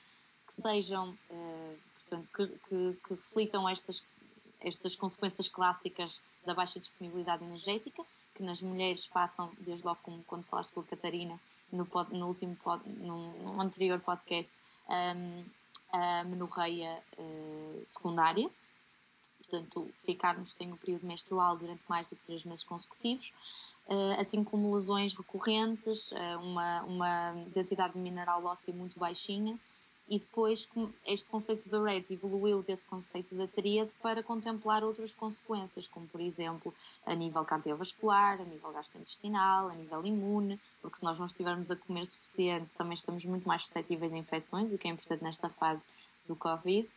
[0.47, 4.03] que sejam, uh, portanto, que, que, que reflitam estas,
[4.59, 8.03] estas consequências clássicas da baixa disponibilidade energética,
[8.35, 11.39] que nas mulheres passam, desde logo como quando falaste com a Catarina,
[11.71, 14.51] no, pod, no último pod, no, no anterior podcast,
[15.91, 18.49] a menorreia uh, secundária,
[19.37, 23.31] portanto, ficarmos sem o período menstrual durante mais de três meses consecutivos,
[23.87, 29.59] uh, assim como lesões recorrentes, uh, uma, uma densidade mineral óssea muito baixinha
[30.11, 30.67] e depois
[31.05, 36.19] este conceito da REDS evoluiu desse conceito da tríade para contemplar outras consequências, como por
[36.19, 36.73] exemplo
[37.05, 41.77] a nível cardiovascular, a nível gastrointestinal, a nível imune, porque se nós não estivermos a
[41.77, 45.85] comer suficiente também estamos muito mais suscetíveis a infecções, o que é importante nesta fase
[46.27, 46.89] do Covid,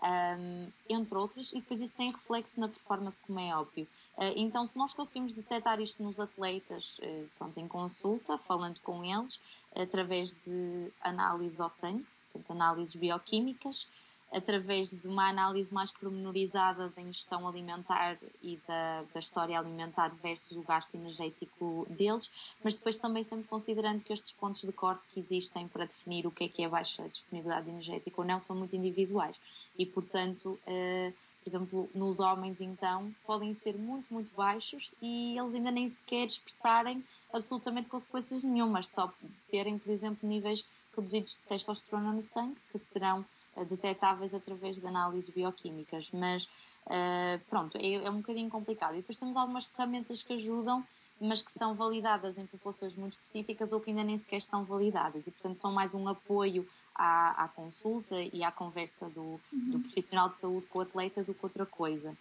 [0.00, 3.88] um, entre outras, e depois isso tem reflexo na performance, como é óbvio.
[4.16, 9.04] Uh, então, se nós conseguimos detectar isto nos atletas, uh, pronto, em consulta, falando com
[9.04, 9.40] eles,
[9.74, 13.86] através de análise ao sangue, portanto, análises bioquímicas,
[14.32, 20.56] através de uma análise mais pormenorizada da ingestão alimentar e da, da, história alimentar versus
[20.56, 22.30] o gasto energético deles,
[22.62, 26.30] mas depois também sempre considerando que estes pontos de corte que existem para definir o
[26.30, 29.36] que é que é baixa disponibilidade energética ou não são muito individuais.
[29.76, 31.12] E, portanto, uh,
[31.42, 36.26] por exemplo, nos homens então podem ser muito, muito baixos e eles ainda nem sequer
[36.26, 37.02] expressarem
[37.32, 39.12] absolutamente consequências nenhumas, só
[39.48, 40.64] terem, por exemplo, níveis
[40.96, 43.24] reduzidos de testosterona no sangue, que serão
[43.56, 46.08] uh, detectáveis através de análises bioquímicas.
[46.12, 46.44] Mas,
[46.86, 48.94] uh, pronto, é, é, um bocadinho complicado.
[48.94, 50.84] E depois temos algumas ferramentas que ajudam,
[51.20, 55.26] mas que são validadas em populações muito específicas ou que ainda nem sequer estão validadas.
[55.26, 59.70] E, portanto, são mais um apoio à, à consulta e à conversa do, uhum.
[59.70, 62.16] do, profissional de saúde com o atleta do que outra coisa.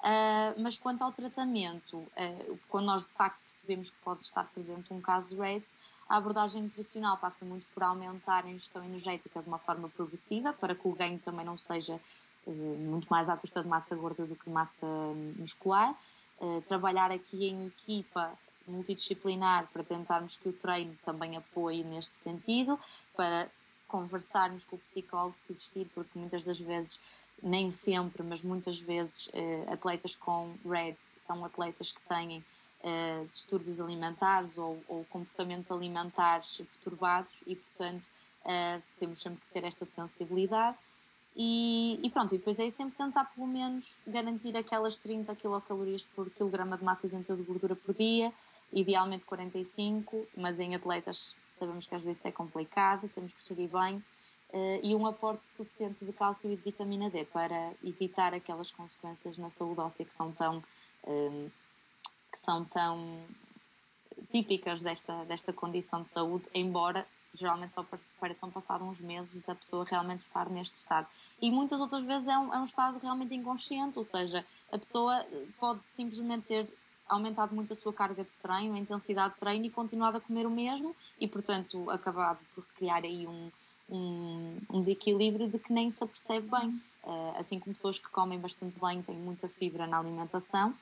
[0.00, 2.02] Uh, mas quanto ao tratamento,
[2.70, 5.62] quando nós de facto percebemos que pode estar presente um caso de RED,
[6.10, 10.74] a abordagem nutricional passa muito por aumentar a ingestão energética de uma forma progressiva, para
[10.74, 12.00] que o ganho também não seja
[12.46, 14.86] uh, muito mais à custa de massa gorda do que massa
[15.38, 15.94] muscular.
[16.40, 18.36] uh, trabalhar aqui em equipa
[18.66, 22.76] multidisciplinar para tentarmos que o treino também apoie neste sentido,
[23.14, 23.48] para
[23.86, 26.98] conversarmos com o psicólogo se existir, porque muitas das vezes,
[27.40, 32.44] nem sempre, mas muitas vezes, uh, atletas com RED são atletas que têm
[32.84, 38.04] uh, distúrbios alimentares ou, ou, comportamentos alimentares perturbados e, portanto,
[38.44, 40.76] uh, temos sempre que ter esta sensibilidade.
[41.36, 46.28] E, e, pronto, e depois é sempre tentar pelo menos garantir aquelas 30 quilocalorias por
[46.30, 48.32] quilograma de massa isenta de gordura por dia,
[48.72, 53.96] idealmente 45, mas em atletas sabemos que às vezes é complicado, temos que gerir bem,
[53.96, 59.38] uh, e um aporte suficiente de cálcio e de vitamina D para evitar aquelas consequências
[59.38, 60.62] na saúde óssea que são tão,
[62.50, 63.20] são tão
[64.32, 67.06] típicas desta, desta condição de saúde, embora
[67.38, 67.86] geralmente só
[68.18, 71.06] pareçam passar uns meses da pessoa realmente estar neste estado.
[71.40, 75.24] E muitas outras vezes é um, é um estado realmente inconsciente, ou seja, a pessoa
[75.60, 76.68] pode simplesmente ter
[77.08, 80.44] aumentado muito a sua carga de treino, a intensidade de treino e continuado a comer
[80.44, 83.50] o mesmo e, portanto, acabado por criar aí um,
[83.88, 86.82] um, um desequilíbrio de que nem se apercebe bem.
[87.02, 90.74] Uh, assim como pessoas que comem bastante bem, têm muita fibra na alimentação,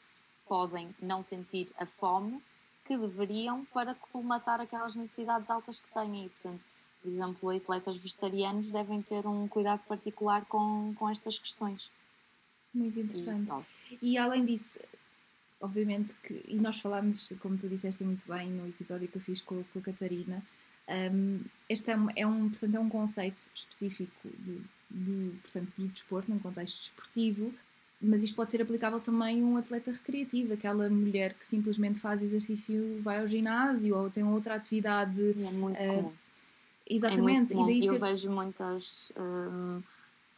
[0.49, 2.40] podem não sentir a fome
[2.86, 6.24] que deveriam para colmatar aquelas necessidades altas que têm.
[6.24, 6.64] E, portanto,
[7.03, 11.88] por exemplo, atletas vegetarianos devem ter um cuidado particular com, com estas questões.
[12.74, 13.51] Muito interessante.
[14.03, 14.80] E, e além disso,
[15.61, 19.40] obviamente que, e nós falámos, como tu disseste muito bem no episódio que eu fiz
[19.40, 20.42] com, com a Catarina,
[21.12, 25.88] um, este é um, é um, portanto, é um conceito específico do, do, portanto, do
[25.88, 27.55] desporto, num contexto desportivo,
[28.01, 32.22] mas isto pode ser aplicável também a um atleta recreativo, aquela mulher que simplesmente faz
[32.22, 35.20] exercício, vai ao ginásio ou tem outra atividade.
[35.20, 36.12] É muito uh, comum.
[36.88, 37.53] Exatamente.
[37.53, 37.70] É muito comum.
[37.70, 37.99] Eu ser...
[37.99, 39.82] vejo muitas, um,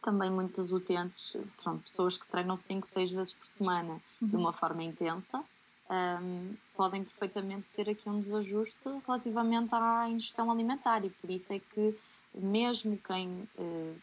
[0.01, 4.27] também muitas utentes, pronto, pessoas que treinam 5, 6 vezes por semana uhum.
[4.27, 5.43] de uma forma intensa,
[5.91, 11.59] um, podem perfeitamente ter aqui um desajuste relativamente à ingestão alimentar e por isso é
[11.59, 11.95] que
[12.33, 13.95] mesmo quem uh,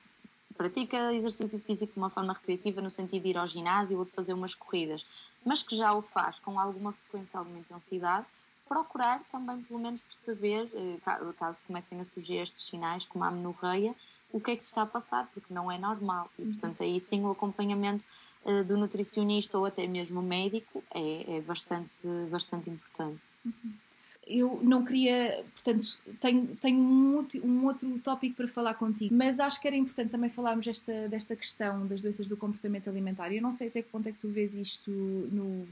[0.58, 4.10] pratica exercício físico de uma forma recreativa no sentido de ir ao ginásio ou de
[4.10, 5.06] fazer umas corridas,
[5.46, 8.26] mas que já o faz com alguma frequência, alguma intensidade,
[8.68, 10.98] procurar também pelo menos perceber, eh,
[11.38, 13.94] caso comecem a surgir estes sinais como a amenorreia,
[14.32, 16.28] o que é que se está a passar, porque não é normal.
[16.38, 18.04] E, portanto, aí sim o acompanhamento
[18.44, 23.22] eh, do nutricionista ou até mesmo médico é, é bastante, bastante importante.
[23.46, 23.87] Uhum
[24.28, 29.58] eu não queria, portanto, tenho, tenho um, um, outro tópico para falar contigo, mas acho
[29.60, 33.32] que era importante também falarmos esta, desta questão das doenças do comportamento alimentar.
[33.32, 35.66] Eu não sei até que ponto é que tu vês isto no,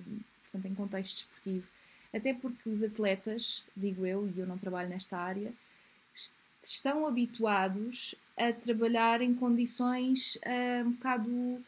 [0.44, 1.66] portanto, em contexto desportivo,
[2.14, 5.52] até porque os atletas, digo eu, e eu não trabalho nesta área,
[6.62, 11.62] estão habituados a trabalhar em condições uh, um bocado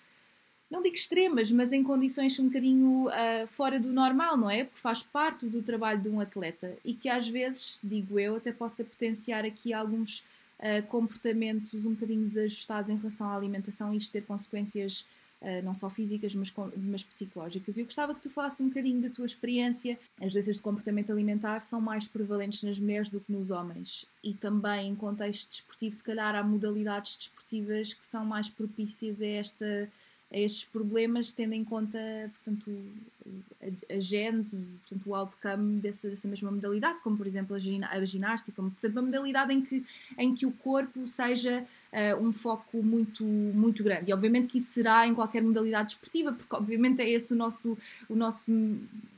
[0.71, 4.65] não digo extremas, mas em condições um bocadinho uh, fora do normal, não é?
[4.65, 8.53] Porque faz parte do trabalho de um atleta e que às vezes, digo eu, até
[8.53, 10.21] possa potenciar aqui alguns
[10.59, 15.07] uh, comportamentos um bocadinho desajustados em relação à alimentação e isto ter consequências
[15.41, 17.79] uh, não só físicas, mas, mas psicológicas.
[17.79, 19.99] Eu gostava que tu falasses um bocadinho da tua experiência.
[20.21, 24.35] As doenças de comportamento alimentar são mais prevalentes nas mulheres do que nos homens e
[24.35, 29.89] também em contexto desportivo, se calhar há modalidades desportivas que são mais propícias a esta
[30.33, 31.99] a estes problemas, tendo em conta
[32.45, 32.71] portanto,
[33.63, 38.05] a, a gênese e portanto, o outcome dessa, dessa mesma modalidade, como por exemplo a,
[38.05, 39.85] ginástica, como, portanto, uma modalidade em que,
[40.19, 44.11] em que o corpo seja uh, um foco muito, muito grande.
[44.11, 47.77] E obviamente que isso será em qualquer modalidade esportiva, porque obviamente é esse o nosso,
[48.09, 48.53] o nosso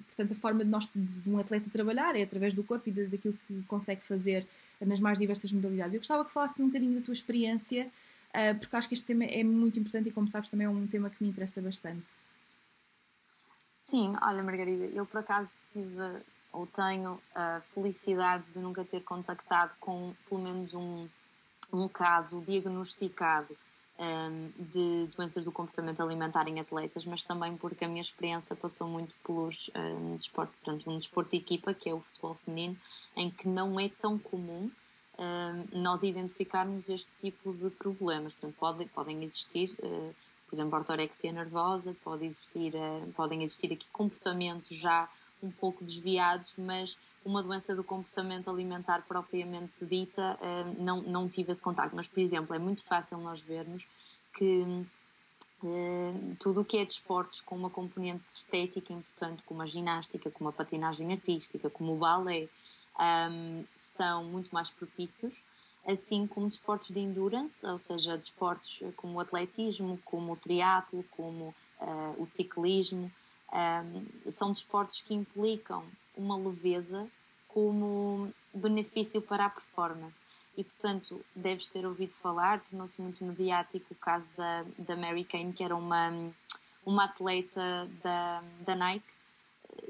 [0.06, 3.06] portanto, a forma de, nós, de um atleta trabalhar, é através do corpo e de,
[3.06, 4.46] daquilo que consegue fazer
[4.80, 5.94] nas mais diversas modalidades.
[5.94, 7.88] Eu gostava que falasses um bocadinho da tua experiência
[8.35, 10.87] uh, porque acho que este tema é muito importante e, como sabes, também é um
[10.87, 12.11] tema que me interessa bastante.
[13.81, 16.22] Sim, olha, Margarida, eu por acaso tive
[16.53, 21.09] ou tenho a felicidade de nunca ter contactado com pelo menos um,
[21.72, 23.57] um caso diagnosticado
[23.99, 28.89] um, de doenças do comportamento alimentar em atletas, mas também porque a minha experiência passou
[28.89, 32.76] muito pelos um, desporto, portanto, um desporto de equipa, que é o futebol feminino,
[33.16, 34.70] em que não é tão comum
[35.72, 38.32] nós identificarmos este tipo de problemas.
[38.32, 40.14] Portanto, pode, podem existir, uh,
[40.48, 45.08] por exemplo, ortorexia nervosa, pode existir, uh, podem existir aqui comportamentos já
[45.42, 51.52] um pouco desviados, mas uma doença do comportamento alimentar propriamente dita, uh, não, não tive
[51.52, 51.94] esse contacto.
[51.94, 53.84] Mas, por exemplo, é muito fácil nós vermos
[54.34, 54.86] que
[56.38, 60.52] tudo o que é desportos com uma componente estética importante, como a ginástica, como a
[60.52, 62.48] patinagem artística, como o balé,
[62.98, 63.64] um,
[64.01, 65.34] são muito mais propícios,
[65.86, 71.55] assim como desportos de endurance, ou seja, desportos como o atletismo, como o triatlo, como
[71.80, 73.11] uh, o ciclismo,
[73.53, 75.82] Um, são desportos que implicam
[76.16, 77.01] uma leveza
[77.48, 80.14] como benefício para a performance.
[80.57, 85.53] E, portanto, deves ter ouvido falar, tornou-se muito mediático o caso da, da Mary Kane,
[85.53, 86.12] que era uma,
[86.86, 89.12] uma atleta da, da Nike,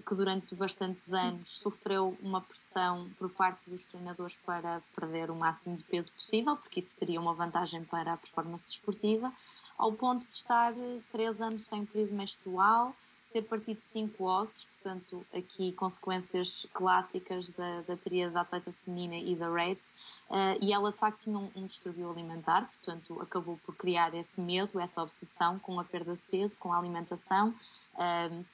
[0.06, 5.76] que durante bastantes anos sofreu uma pressão por parte dos treinadores para perder o máximo
[5.76, 9.32] de peso possível, porque isso seria uma vantagem para a performance desportiva,
[9.78, 12.94] ao ponto de estar eh, três anos sem período menstrual,
[13.32, 19.36] ter partido cinco ossos, portanto, aqui consequências clássicas da, da tríade da atleta feminina e
[19.36, 19.92] da RAIDS,
[20.28, 24.40] uh, e ela de facto tinha um, um distúrbio alimentar, portanto, acabou por criar esse
[24.40, 27.54] medo, essa obsessão com a perda de peso, com a alimentação,
[27.94, 28.44] uh,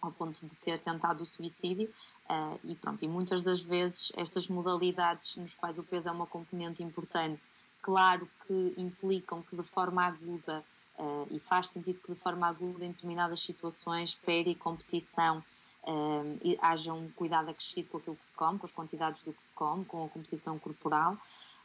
[0.00, 1.92] ao ponto de ter tentado o suicídio.
[2.28, 6.26] Uh, e pronto, e muitas das vezes estas modalidades nos quais o peso é uma
[6.26, 7.40] componente importante,
[7.80, 10.64] claro que implicam que de forma aguda
[10.98, 15.44] Uh, e faz sentido que de forma aguda em determinadas situações, peri competição,
[15.82, 19.42] uh, haja um cuidado acrescido com aquilo que se come, com as quantidades do que
[19.42, 21.18] se come, com a composição corporal.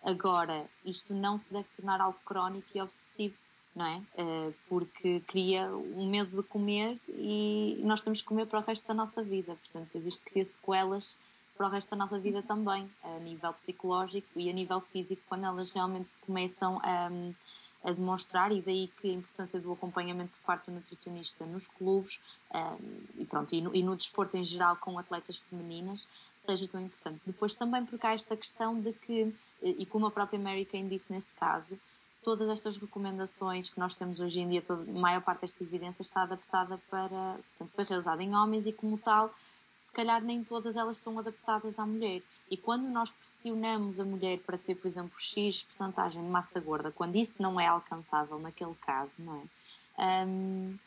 [0.04, 3.36] Agora, isto não se deve tornar algo crónico e obsessivo,
[3.76, 4.02] não é?
[4.22, 8.86] Uh, porque cria um medo de comer e nós temos que comer para o resto
[8.88, 9.56] da nossa vida.
[9.56, 11.16] Portanto, existe cria sequelas
[11.58, 15.46] para o resto da nossa vida também, a nível psicológico e a nível físico, quando
[15.46, 17.10] elas realmente se começam a.
[17.84, 22.20] A demonstrar e daí que a importância do acompanhamento por parte do nutricionista nos clubes
[22.54, 26.06] um, e, pronto, e no, e no desporto em geral com atletas femininas
[26.46, 27.22] seja tão importante.
[27.26, 31.06] Depois também porque há esta questão de que, e como a própria Mary Kane disse
[31.10, 31.78] neste caso,
[32.24, 36.02] todas estas recomendações que nós temos hoje em dia, toda, a maior parte desta evidência
[36.02, 40.76] está adaptada para, portanto, foi realizada em homens e como tal, se calhar nem todas
[40.76, 42.22] elas estão adaptadas à mulher.
[42.50, 46.92] E quando nós pressionamos a mulher para ter, por exemplo, X percentagem de massa gorda,
[46.92, 49.36] quando isso não é alcançável naquele caso, não
[49.98, 50.26] é?
[50.26, 50.78] Um,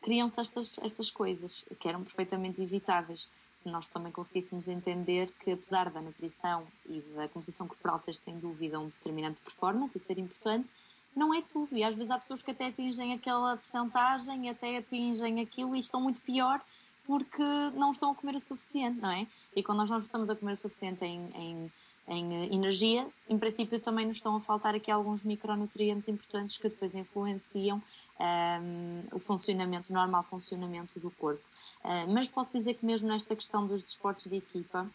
[0.00, 3.26] criam-se estas, estas coisas que eram perfeitamente evitáveis
[3.62, 8.38] se nós também conseguíssemos entender que, apesar da nutrição e da composição corporal ser sem
[8.38, 10.68] dúvida um determinante de performance e ser importante,
[11.14, 11.76] não é tudo.
[11.76, 16.00] E às vezes há pessoas que até atingem aquela percentagem, até atingem aquilo e estão
[16.00, 16.60] muito pior
[17.04, 17.42] porque
[17.74, 19.26] não estão a comer o suficiente, não é?
[19.54, 21.72] E quando nós não estamos a comer o suficiente em, em,
[22.06, 26.68] em eh, energia, em princípio também nos estão a faltar aqui alguns micronutrientes importantes que
[26.68, 31.42] depois influenciam um, ehm, o funcionamento, o normal funcionamento do corpo.
[31.84, 34.88] Uh, mas posso dizer que mesmo nesta questão dos desportos de equipa,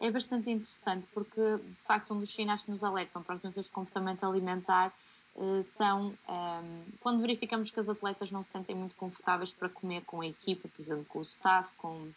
[0.00, 3.66] é bastante interessante porque, de facto, um dos sinais que nos alertam para as doenças
[3.66, 4.92] de comportamento alimentar
[5.36, 10.02] eh, são ehm, quando verificamos que as atletas não se sentem muito confortáveis para comer
[10.04, 12.10] com a equipa, por exemplo, com o staff, com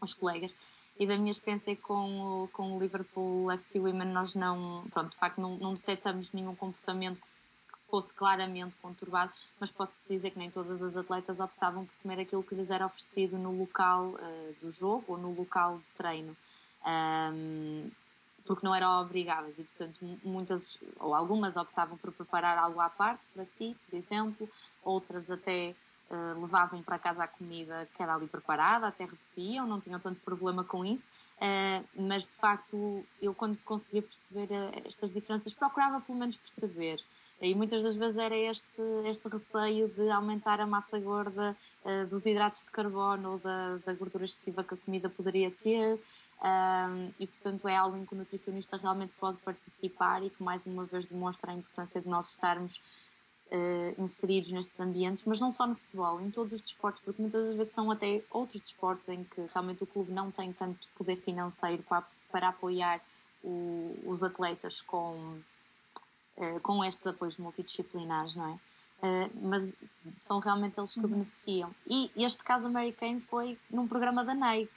[0.00, 0.52] os colegas.
[0.98, 5.16] E da minha experiência com o, com o Liverpool FC Women, nós não, pronto, de
[5.16, 7.20] facto, não, não detectamos nenhum comportamento
[7.90, 12.42] fosse claramente conturbado, mas pode-se dizer que nem todas as atletas optavam por comer aquilo
[12.42, 16.36] que lhes era oferecido no local uh, do jogo ou no local de treino.
[16.86, 17.90] Um,
[18.48, 23.20] porque não eram obrigadas e, portanto, muitas ou algumas optavam por preparar algo à parte
[23.34, 24.48] para si, por exemplo,
[24.82, 25.74] outras até
[26.10, 30.20] uh, levavam para casa a comida que era ali preparada, até repetiam, não tinham tanto
[30.20, 31.06] problema com isso.
[31.36, 34.48] Uh, mas de facto, eu quando conseguia perceber
[34.86, 37.00] estas diferenças, procurava pelo menos perceber.
[37.40, 41.56] E muitas das vezes era este, este receio de aumentar a massa gorda
[42.10, 46.00] dos hidratos de carbono ou da, da gordura excessiva que a comida poderia ter.
[46.40, 50.64] Um, e portanto é algo em que o nutricionista realmente pode participar e que mais
[50.66, 52.76] uma vez demonstra a importância de nós estarmos
[53.50, 57.44] uh, inseridos nestes ambientes, mas não só no futebol, em todos os desportos, porque muitas
[57.44, 61.16] das vezes são até outros desportos em que realmente o clube não tem tanto poder
[61.16, 63.00] financeiro para, para apoiar
[63.42, 65.40] o, os atletas com,
[66.38, 68.58] uh, com estes apoios multidisciplinares, não é?
[69.00, 69.68] Uh, mas
[70.16, 71.08] são realmente eles que uhum.
[71.08, 71.70] beneficiam.
[71.86, 74.72] E este caso americano foi num programa da Nike,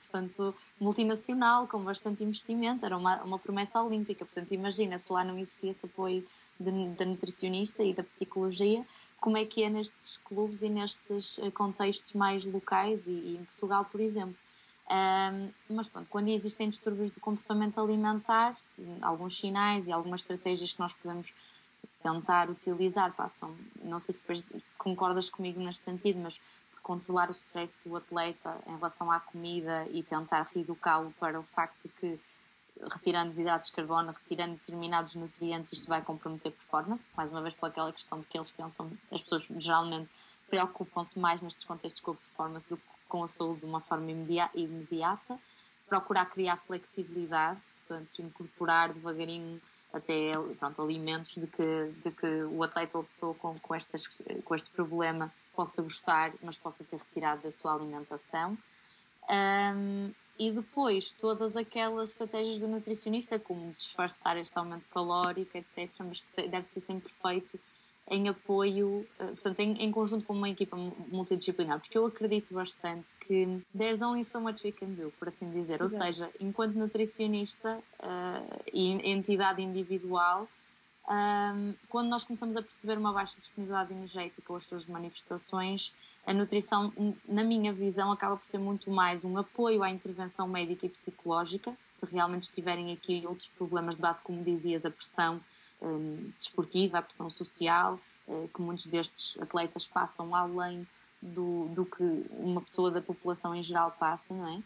[0.00, 4.24] portanto, multinacional, com bastante investimento, era uma, uma promessa olímpica.
[4.24, 6.26] Portanto, imagina se lá não existia esse apoio
[6.58, 8.84] da nutricionista e da psicologia,
[9.20, 13.44] como é que é nestes clubes e nestes eh, contextos mais locais e, e em
[13.44, 14.34] Portugal, por exemplo.
[14.92, 18.54] Um, mas pronto, quando existem distúrbios de comportamento alimentar,
[19.00, 21.32] alguns sinais e algumas estratégias que nós podemos
[22.02, 26.38] tentar utilizar passam, não sei se, depois, se concordas comigo neste sentido, mas
[26.82, 31.78] controlar o stress do atleta em relação à comida e tentar reeducá-lo para o facto
[31.84, 32.20] de que
[32.90, 37.54] retirando os hidratos de carbono, retirando determinados nutrientes, isto vai comprometer performance, mais uma vez
[37.54, 40.10] pelaquela questão de que eles pensam, as pessoas geralmente
[40.50, 44.10] preocupam-se mais nestes contextos com a performance do que com a saúde de uma forma
[44.10, 45.38] imediata,
[45.86, 49.60] procurar criar flexibilidade, portanto, incorporar devagarinho
[49.92, 54.54] até pronto, alimentos de que, de que o atleta ou pessoa com, com, estas, com
[54.54, 58.56] este problema possa gostar, mas possa ser retirado da sua alimentação.
[59.28, 66.22] Um, e depois todas aquelas estratégias do nutricionista, como disfarçar este aumento calórico, etc., mas
[66.34, 67.60] que deve ser sempre feito
[68.10, 70.76] em apoio, eh, portanto, em, em, conjunto com uma equipa
[71.08, 75.50] multidisciplinar, porque eu acredito bastante que there's only so much we can do, por assim
[75.50, 75.80] dizer.
[75.80, 75.94] Exato.
[75.94, 80.48] Ou seja, enquanto nutricionista uh, e entidade individual,
[81.08, 85.92] um, ehm, quando nós começamos a perceber uma baixa disponibilidade energética ou as suas manifestações,
[86.26, 86.92] a nutrição,
[87.26, 91.76] na minha visão, acaba por ser muito mais um apoio à intervenção médica e psicológica,
[91.98, 95.40] se realmente estiverem aqui outros problemas de base, como dizias, a pressão
[95.82, 100.86] um, desportiva, a pressão social, uh, que muitos destes atletas passam além
[101.20, 104.62] do, do que uma pessoa da população em geral passa, não é?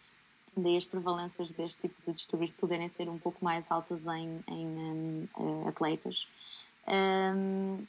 [0.57, 4.67] Daí as prevalências deste tipo de distúrbios poderem ser um pouco mais altas em, em
[4.67, 6.27] um, uh, atletas.
[6.89, 7.85] Um,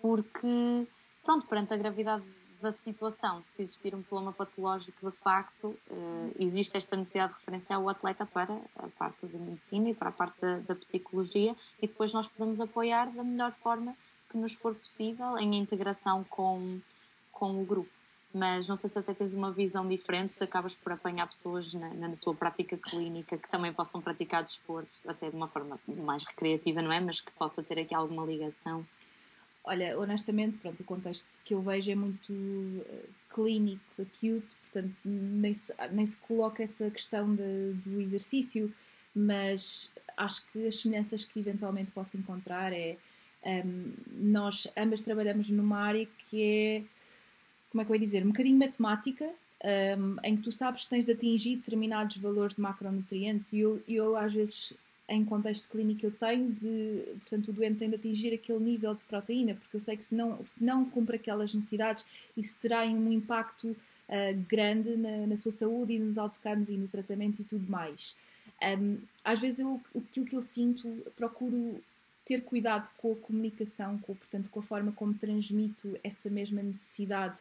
[0.00, 0.86] porque,
[1.24, 2.22] pronto, perante a gravidade
[2.66, 7.80] da situação, se existir um problema patológico de facto, uh, existe esta necessidade de referenciar
[7.80, 11.86] o atleta para a parte da medicina e para a parte da, da, psicologia e
[11.86, 13.94] depois nós podemos apoiar da melhor forma
[14.28, 16.80] que nos for possível em integração com,
[17.30, 17.90] com o grupo.
[18.34, 21.88] Mas não sei se até tens uma visão diferente, se acabas por apanhar pessoas na,
[21.94, 26.82] na tua prática clínica que também possam praticar desporto, até de uma forma mais recreativa,
[26.82, 27.00] não é?
[27.00, 28.84] Mas que possa ter aqui alguma ligação
[29.68, 35.52] Olha, honestamente, pronto, o contexto que eu vejo é muito uh, clínico, acute, portanto nem
[35.52, 38.72] se, nem se coloca essa questão de, do exercício,
[39.12, 42.96] mas acho que as semelhanças que eventualmente posso encontrar é
[43.44, 46.82] um, ehm, nós ambas trabalhamos numa área que é,
[47.68, 49.28] como é que eu ia dizer, um bocadinho matemática, um,
[49.68, 53.82] ehm, em que tu sabes que tens de atingir determinados valores de macronutrientes e eu,
[53.88, 54.72] eu às vezes
[55.08, 59.02] em contexto clínico eu tenho de, portanto, o doente tem de atingir aquele nível de
[59.04, 62.04] proteína, porque eu sei que se não, se não cumpre aquelas necessidades,
[62.36, 66.88] isso terá um impacto uh, grande na, na, sua saúde e nos autocarnes e no
[66.88, 68.16] tratamento e tudo mais.
[68.78, 71.80] Um, às vezes eu, aquilo que eu sinto, procuro
[72.24, 77.38] ter cuidado com a comunicação, com, portanto, com a forma como transmito essa mesma necessidade,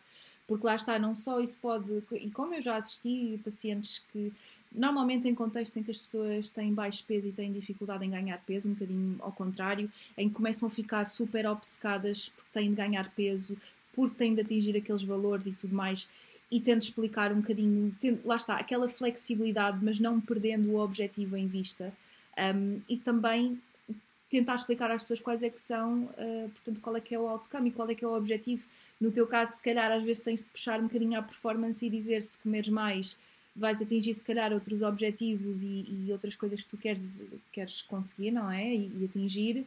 [0.48, 4.32] porque lá está, não só isso pode, e como eu já assisti pacientes que
[4.76, 8.38] Normalmente em contexto em que as pessoas têm baixo peso e têm dificuldade em ganhar
[8.46, 12.76] peso, um bocadinho ao contrário, em que começam a ficar super obcecadas porque têm de
[12.76, 13.58] ganhar peso,
[13.94, 16.10] porque têm de atingir aqueles valores e tudo mais,
[16.52, 21.48] e tento explicar um bocadinho, lá está, aquela flexibilidade, mas não perdendo o objetivo em
[21.48, 21.94] vista.
[22.38, 23.60] Um, e também
[24.30, 27.28] tentar explicar às pessoas quais é que são, uh, portanto, qual é que é o
[27.28, 28.64] outcome e qual é que é o objetivo.
[29.00, 31.90] No teu caso, se calhar, às vezes tens de puxar um bocadinho à performance e
[31.90, 33.18] dizer se comeres mais
[33.56, 38.32] vais atingir se calhar outros objetivos e, e outras coisas que tu queres, queres conseguir,
[38.32, 38.76] não é?
[38.76, 39.66] E, e atingir.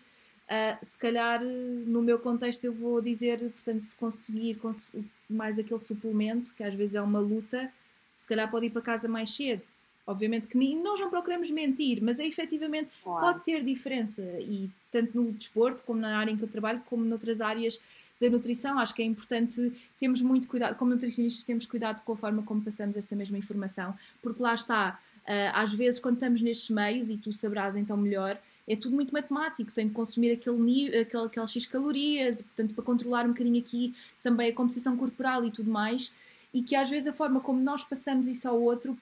[0.48, 4.88] Uh, se calhar, no meu contexto, eu vou dizer, portanto, se conseguir cons
[5.28, 7.70] mais aquele suplemento, que às vezes é uma luta,
[8.16, 9.62] se calhar pode ir para casa mais cedo.
[10.06, 13.20] Obviamente que nós não procuramos mentir, mas é efetivamente claro.
[13.20, 17.04] pode ter diferença, e tanto no desporto, como na área em que eu trabalho, como
[17.04, 17.78] noutras áreas
[18.20, 22.16] da nutrição, acho que é importante termos muito cuidado, como nutricionistas temos cuidado com a
[22.16, 26.70] forma como passamos essa mesma informação, porque lá está, uh, às vezes quando estamos nestes
[26.70, 31.24] meios, e tu sabrás então melhor, é tudo muito matemático, tem de consumir aquele, aquele,
[31.24, 35.70] aquelas X calorias, portanto para controlar um bocadinho aqui também a composição corporal e tudo
[35.70, 36.12] mais,
[36.52, 38.96] e que às vezes a forma como nós passamos isso ao outro,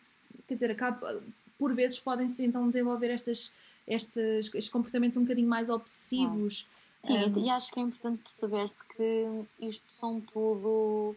[0.47, 1.21] quer dizer, acaba,
[1.59, 3.53] por vezes podem-se então desenvolver estas,
[3.89, 6.67] estes, estes comportamentos um bocadinho mais obsessivos.
[7.07, 11.17] Sim, um, e acho que é importante perceber-se que isto são tudo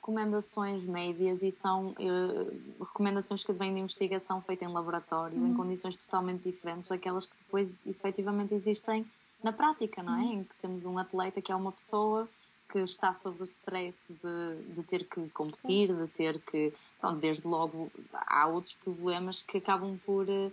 [0.00, 5.48] recomendações médias e são uh, recomendações que vêm de investigação feita em laboratório, uhum.
[5.48, 9.06] em condições totalmente diferentes daquelas que depois efetivamente existem
[9.42, 10.22] na prática, não é?
[10.22, 10.32] Uhum.
[10.32, 12.28] Em que temos um atleta que é uma pessoa
[12.70, 16.72] que está sob o stress de, de ter que competir, de ter que.
[17.00, 20.28] Pronto, desde logo há outros problemas que acabam por.
[20.28, 20.52] Uh,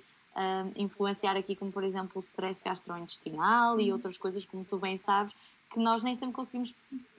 [0.75, 3.93] influenciar aqui, como por exemplo o stress gastrointestinal e uhum.
[3.93, 5.33] outras coisas, como tu bem sabes,
[5.71, 6.73] que nós nem sempre conseguimos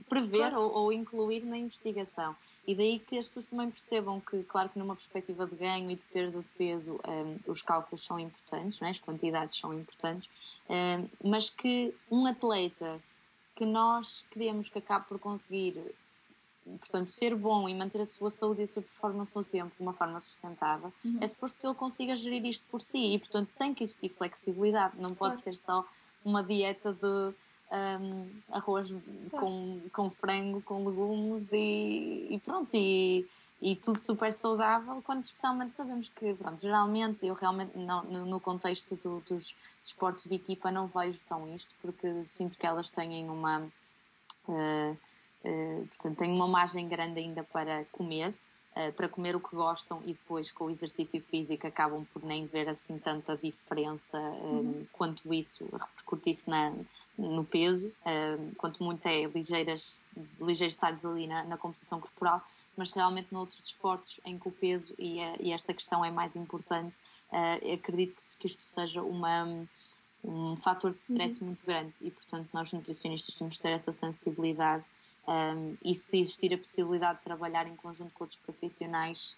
[0.08, 0.60] prever claro.
[0.60, 2.36] ou, ou, incluir na investigação.
[2.66, 5.96] E daí que as pessoas também percebam que, claro que numa perspectiva de ganho e
[5.96, 8.90] de perda de peso, um, os cálculos são importantes, é?
[8.90, 10.28] as quantidades são importantes,
[10.68, 13.00] um, mas que um atleta
[13.54, 15.94] que nós queremos que acabe por conseguir
[16.80, 19.82] portanto, ser bom e manter a sua saúde e a sua performance no tempo de
[19.82, 21.18] uma forma sustentável, uhum.
[21.20, 25.00] é suposto que ele consiga gerir isto por si e, portanto, tem que existir flexibilidade,
[25.00, 25.56] não pode claro.
[25.56, 25.84] ser só
[26.24, 27.34] uma dieta de
[27.72, 28.88] um, arroz
[29.30, 29.46] claro.
[29.46, 33.26] com, com frango, com legumes e, e pronto, e,
[33.60, 38.96] e, tudo super saudável, quando especialmente sabemos que, pronto, geralmente, eu realmente, não, no, contexto
[38.96, 39.54] do, dos
[39.84, 43.60] esportes de equipa, não vejo tão isto, porque sinto que elas têm uma.
[44.48, 44.96] Uh,
[45.46, 48.34] Uh, portanto, têm uma margem grande ainda para comer,
[48.74, 52.46] uh, para comer o que gostam e depois com o exercício físico acabam por nem
[52.46, 54.84] ver assim tanta diferença uhum.
[54.92, 56.72] quanto isso repercutisse na,
[57.16, 57.92] no peso,
[58.56, 60.00] quanto muito é ligeiras,
[60.40, 62.42] ligeiros detalhes ali na, na composição corporal,
[62.76, 66.36] mas realmente noutros desportos em que o peso e, a, e esta questão é mais
[66.36, 66.94] importante,
[67.32, 69.66] uh, acredito que, que, isto seja uma,
[70.22, 71.48] um fator de stress uhum.
[71.48, 74.84] muito grande e, portanto, nós nutricionistas temos de ter essa sensibilidade
[75.28, 79.36] um, e se existir a possibilidade de trabalhar em conjunto com outros profissionais,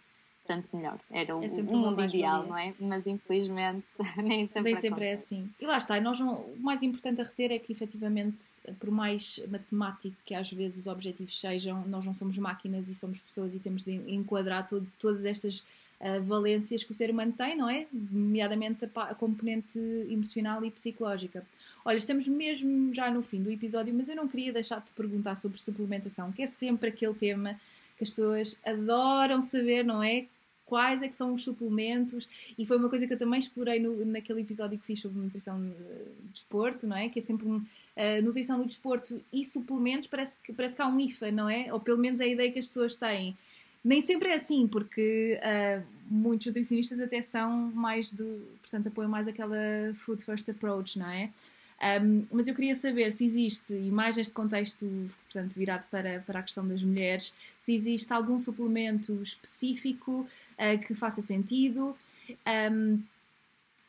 [0.49, 0.99] tanto melhor.
[1.11, 2.75] Era o, é mundo ideal, não é?
[2.81, 3.85] Mas infelizmente
[4.17, 5.49] nem sempre, nem sempre é assim.
[5.61, 8.43] E lá está, nós não, o mais importante a reter é que efetivamente,
[8.81, 13.21] por mais matemático que às vezes os objetivos sejam, nós não somos máquinas e somos
[13.21, 15.61] pessoas e temos de enquadrar todo, todas estas
[16.01, 17.87] uh, valências que o ser humano tem, não é?
[17.93, 19.79] Nomeadamente a, a componente
[20.09, 21.45] emocional e psicológica.
[21.89, 25.37] Olha, estamos mesmo já no fim do episódio, mas eu não queria deixar de perguntar
[25.37, 27.59] sobre suplementação, que é sempre aquele tema
[27.97, 30.27] que as pessoas adoram saber, não é?
[30.67, 32.29] quais é que são os suplementos
[32.59, 35.59] e foi uma coisa que eu também explorei no, naquele episódio que fiz sobre nutrição
[35.63, 35.73] de
[36.31, 37.09] desporto, não é?
[37.09, 40.87] Que é sempre um, uh, nutrição no desporto e suplementos, parece que, parece que há
[40.87, 41.73] um IFA, não é?
[41.73, 43.35] Ou pelo menos é a ideia que as pessoas têm.
[43.83, 49.27] Nem sempre é assim, porque uh, muitos nutricionistas até são mais de, portanto, apoiam mais
[49.27, 49.57] aquela
[49.95, 51.31] food first approach, não é?
[51.81, 54.85] Um, mas eu queria saber se existe, e mais neste contexto
[55.33, 60.93] portanto, virado para, para a questão das mulheres, se existe algum suplemento específico uh, que
[60.93, 61.97] faça sentido
[62.73, 63.01] um,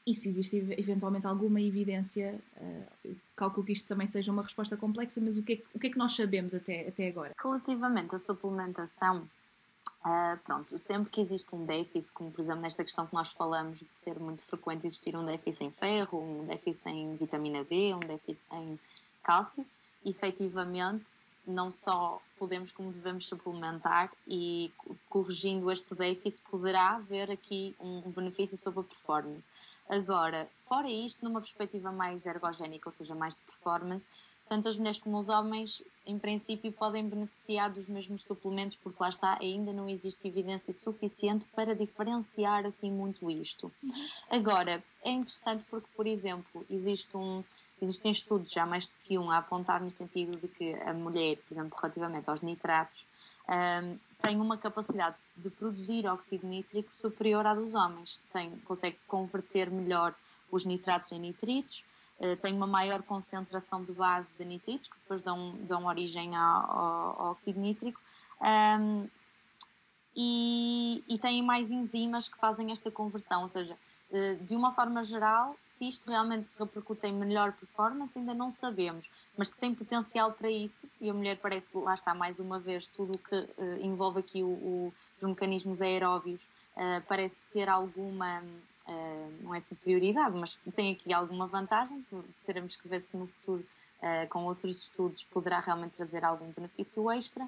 [0.05, 2.39] e se existe eventualmente alguma evidência.
[2.57, 5.79] Uh, calculo que isto também seja uma resposta complexa, mas o que é que, o
[5.79, 7.31] que, é que nós sabemos até, até agora?
[7.41, 9.27] Relativamente à suplementação,
[10.05, 13.79] Uh, pronto, sempre que existe um déficit, como por exemplo nesta questão que nós falamos
[13.79, 17.99] de ser muito frequente existir um déficit em ferro, um déficit em vitamina D, um
[17.99, 18.79] déficit em
[19.21, 19.65] cálcio,
[20.05, 21.05] efetivamente
[21.45, 24.71] não só podemos como devemos suplementar e
[25.09, 29.43] corrigindo este déficit poderá haver aqui um, benefício sobre a performance.
[29.89, 34.07] Agora, fora isto, numa perspectiva mais ergogénica, ou seja, mais de performance,
[34.49, 39.09] tanto as mulheres como os homens, em princípio, podem beneficiar dos mesmos suplementos, porque lá
[39.09, 43.71] está, ainda não existe evidência suficiente para diferenciar assim muito isto.
[44.27, 47.43] Agora, é interessante porque, por exemplo, existe um,
[47.79, 51.37] existem estudos, já mais do que um, a apontar no sentido de que a mulher,
[51.37, 53.05] por exemplo, relativamente aos nitratos,
[53.47, 58.19] um, tem uma capacidade de produzir óxido nítrico superior à dos homens.
[58.33, 60.15] Tem, consegue converter melhor
[60.51, 61.83] os nitratos em nitritos,
[62.19, 66.71] eh, tem uma maior concentração de base de nitritos, que depois dão, dão origem ao,
[66.71, 67.99] ao, óxido nítrico,
[68.41, 69.07] um,
[70.15, 73.77] e, e têm mais enzimas que fazem esta conversão, ou seja,
[74.11, 78.51] eh, de uma forma geral, se isto realmente se repercute em melhor performance, ainda não
[78.51, 82.85] sabemos, mas tem potencial para isso, e a mulher parece, lá está mais uma vez,
[82.87, 86.41] tudo o que uh, envolve aqui o, o, os mecanismos aeróbios,
[87.09, 88.41] parece ter alguma
[88.89, 92.05] uh, não é superioridade, mas tem aqui alguma vantagem,
[92.45, 93.65] teremos que ver se no futuro,
[94.01, 97.47] uh, com outros estudos, poderá realmente trazer algum benefício extra.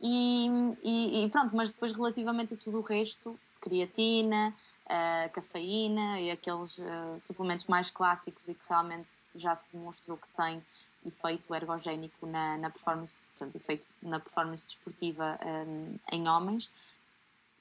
[0.00, 0.46] E,
[0.82, 4.54] e, e pronto, mas depois relativamente a tudo o resto, creatina,
[4.86, 6.80] uh, cafeína e aqueles
[7.20, 10.62] suplementos mais clássicos e que realmente já se demonstrou que têm
[11.04, 16.68] efeito ergogénico na, na performance, portanto, efeito na performance desportiva um, em homens,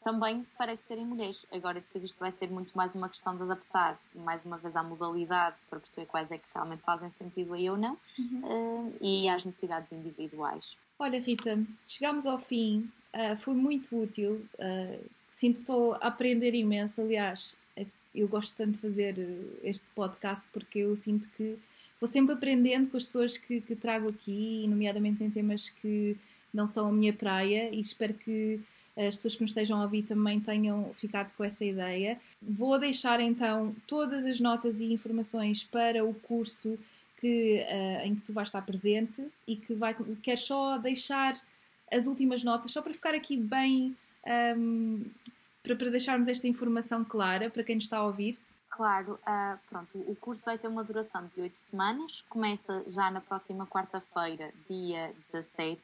[0.08, 1.46] também parece ter em mulheres.
[1.52, 4.82] Agora, depois isto vai ser muito mais uma questão de adaptar, mais uma vez, à
[4.82, 8.42] modalidade, para perceber quais é que realmente fazem sentido aí ou não, uhum.
[8.46, 10.78] uh, e às necessidades individuais.
[10.98, 16.56] Olha, Rita, chegamos ao fim, uh, foi muito útil, uh, sinto que estou a aprender
[16.56, 17.54] imenso, aliás,
[18.16, 19.16] eu gosto tanto de fazer
[19.62, 21.60] este podcast porque eu sinto que
[22.00, 26.18] vou sempre aprendendo com as pessoas que, que trago aqui, nomeadamente em temas que
[26.54, 28.60] não são a minha praia, e espero que
[28.98, 32.20] as pessoas que nos estejam a ouvir também tenham ficado com essa ideia.
[32.42, 36.80] Vou deixar então todas as notas e informações para o curso
[37.18, 41.36] que, uh, em que tu vais estar presente e que vai, quer só deixar
[41.92, 43.96] as últimas notas, só para ficar aqui bem,
[44.26, 45.02] um, ehm,
[45.64, 48.38] para, para deixarmos esta informação clara para quem nos está a ouvir.
[48.70, 53.22] Claro, uh, pronto, o curso vai ter uma duração de 8 semanas, começa já na
[53.22, 55.82] próxima quarta-feira, dia 17,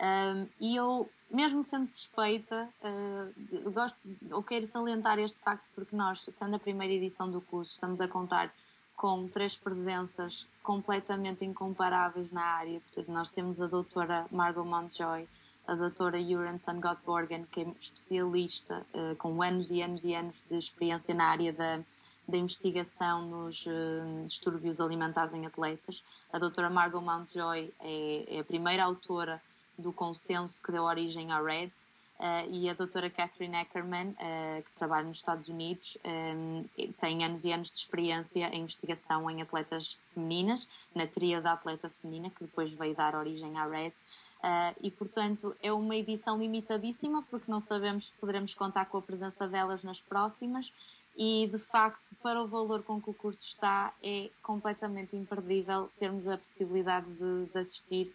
[0.00, 3.98] um, e eu mesmo sendo suspeita, uh, gosto,
[4.30, 8.08] ou quero salientar este facto porque nós, sendo a primeira edição do curso, estamos a
[8.08, 8.52] contar
[8.96, 12.80] com três presenças completamente incomparáveis na área.
[12.80, 15.28] Portanto, nós temos a doutora Margot Montjoy,
[15.66, 20.56] a doutora Yuran Sangotborgen, que é especialista uh, com anos e anos e anos de
[20.56, 21.80] experiência na área da,
[22.28, 26.02] da investigação nos uh, distúrbios alimentares em atletas.
[26.32, 29.42] A doutora Margot Montjoy é, é a primeira autora
[29.78, 31.72] do consenso que deu origem à RED.
[32.18, 36.64] Uh, e a doutora Catherine Ackerman, uh, que trabalha nos Estados Unidos, um,
[37.00, 41.90] tem anos e anos de experiência em investigação em atletas femininas, na teoria da atleta
[42.00, 43.92] feminina, que depois veio dar origem à RED.
[43.92, 49.02] Uh, e, portanto, é uma edição limitadíssima, porque não sabemos se poderemos contar com a
[49.02, 50.72] presença delas nas próximas.
[51.16, 56.28] E, de facto, para o valor com que o curso está, é completamente imperdível termos
[56.28, 58.12] a possibilidade de, de assistir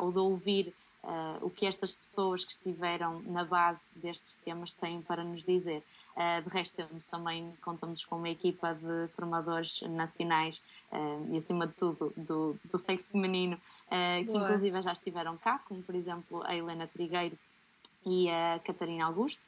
[0.00, 0.74] ou de ouvir
[1.04, 5.82] uh, o que estas pessoas que estiveram na base destes temas têm para nos dizer.
[6.16, 11.66] Uh, de resto, temos também, contamos com uma equipa de formadores nacionais uh, e, acima
[11.66, 16.56] de tudo, do, do sexo feminino, que inclusive já estiveram cá, como por exemplo a
[16.56, 17.36] Helena Trigueiro
[18.06, 19.38] e a Catarina Augusto.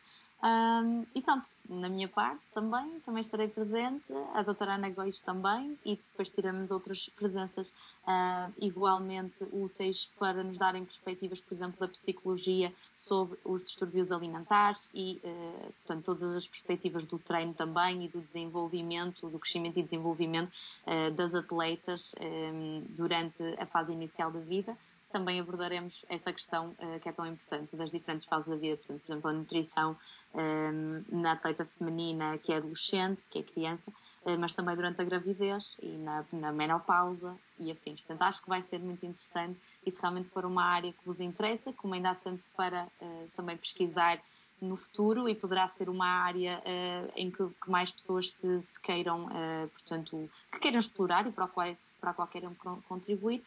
[0.45, 5.79] Um, e pronto, na minha parte também, também estarei presente, a doutora Ana Góis também,
[5.83, 7.71] e depois tiramos outras presenças
[8.07, 14.91] uh, igualmente úteis para nos darem perspectivas, por exemplo, da psicologia sobre os distúrbios alimentares
[14.93, 19.83] e, uh, portanto, todas as perspectivas do treino também e do desenvolvimento, do crescimento e
[19.83, 20.53] desenvolvimento
[20.87, 24.77] uh, das atletas um, durante a fase inicial da vida.
[25.11, 29.13] Também abordaremos essa questão que é tão importante das diferentes fases da vida, portanto, por
[29.13, 29.97] exemplo, a nutrição
[30.35, 33.91] um, ehm, na atleta feminina que é adolescente, que é criança,
[34.25, 38.01] uh, mas também durante a gravidez e na, na menopausa e afins.
[38.01, 41.21] Portanto, acho que vai ser muito interessante e se realmente for uma área que vos
[41.21, 44.21] interessa, como ainda há tanto para uh, também pesquisar
[44.61, 48.81] no futuro e poderá ser uma área uh, em que, que, mais pessoas se, se
[48.81, 52.55] queiram, uh, portanto, que queiram explorar e para a qual, para a qual queiram
[52.89, 53.43] contribuir,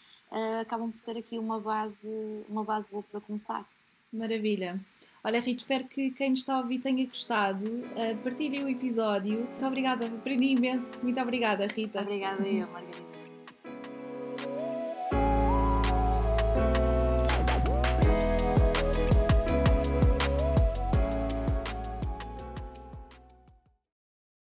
[0.59, 1.95] acabam por ter aqui uma base,
[2.49, 3.65] uma base boa para começar.
[4.11, 4.79] Maravilha.
[5.28, 7.65] Olha, Rita, espero que quem nos está a ouvir tenha gostado.
[7.65, 9.39] Uh, partilhem o episódio.
[9.39, 11.03] Muito obrigada, aprendi imenso.
[11.03, 11.99] Muito obrigada, Rita.
[11.99, 13.06] Obrigada eu, Margarida.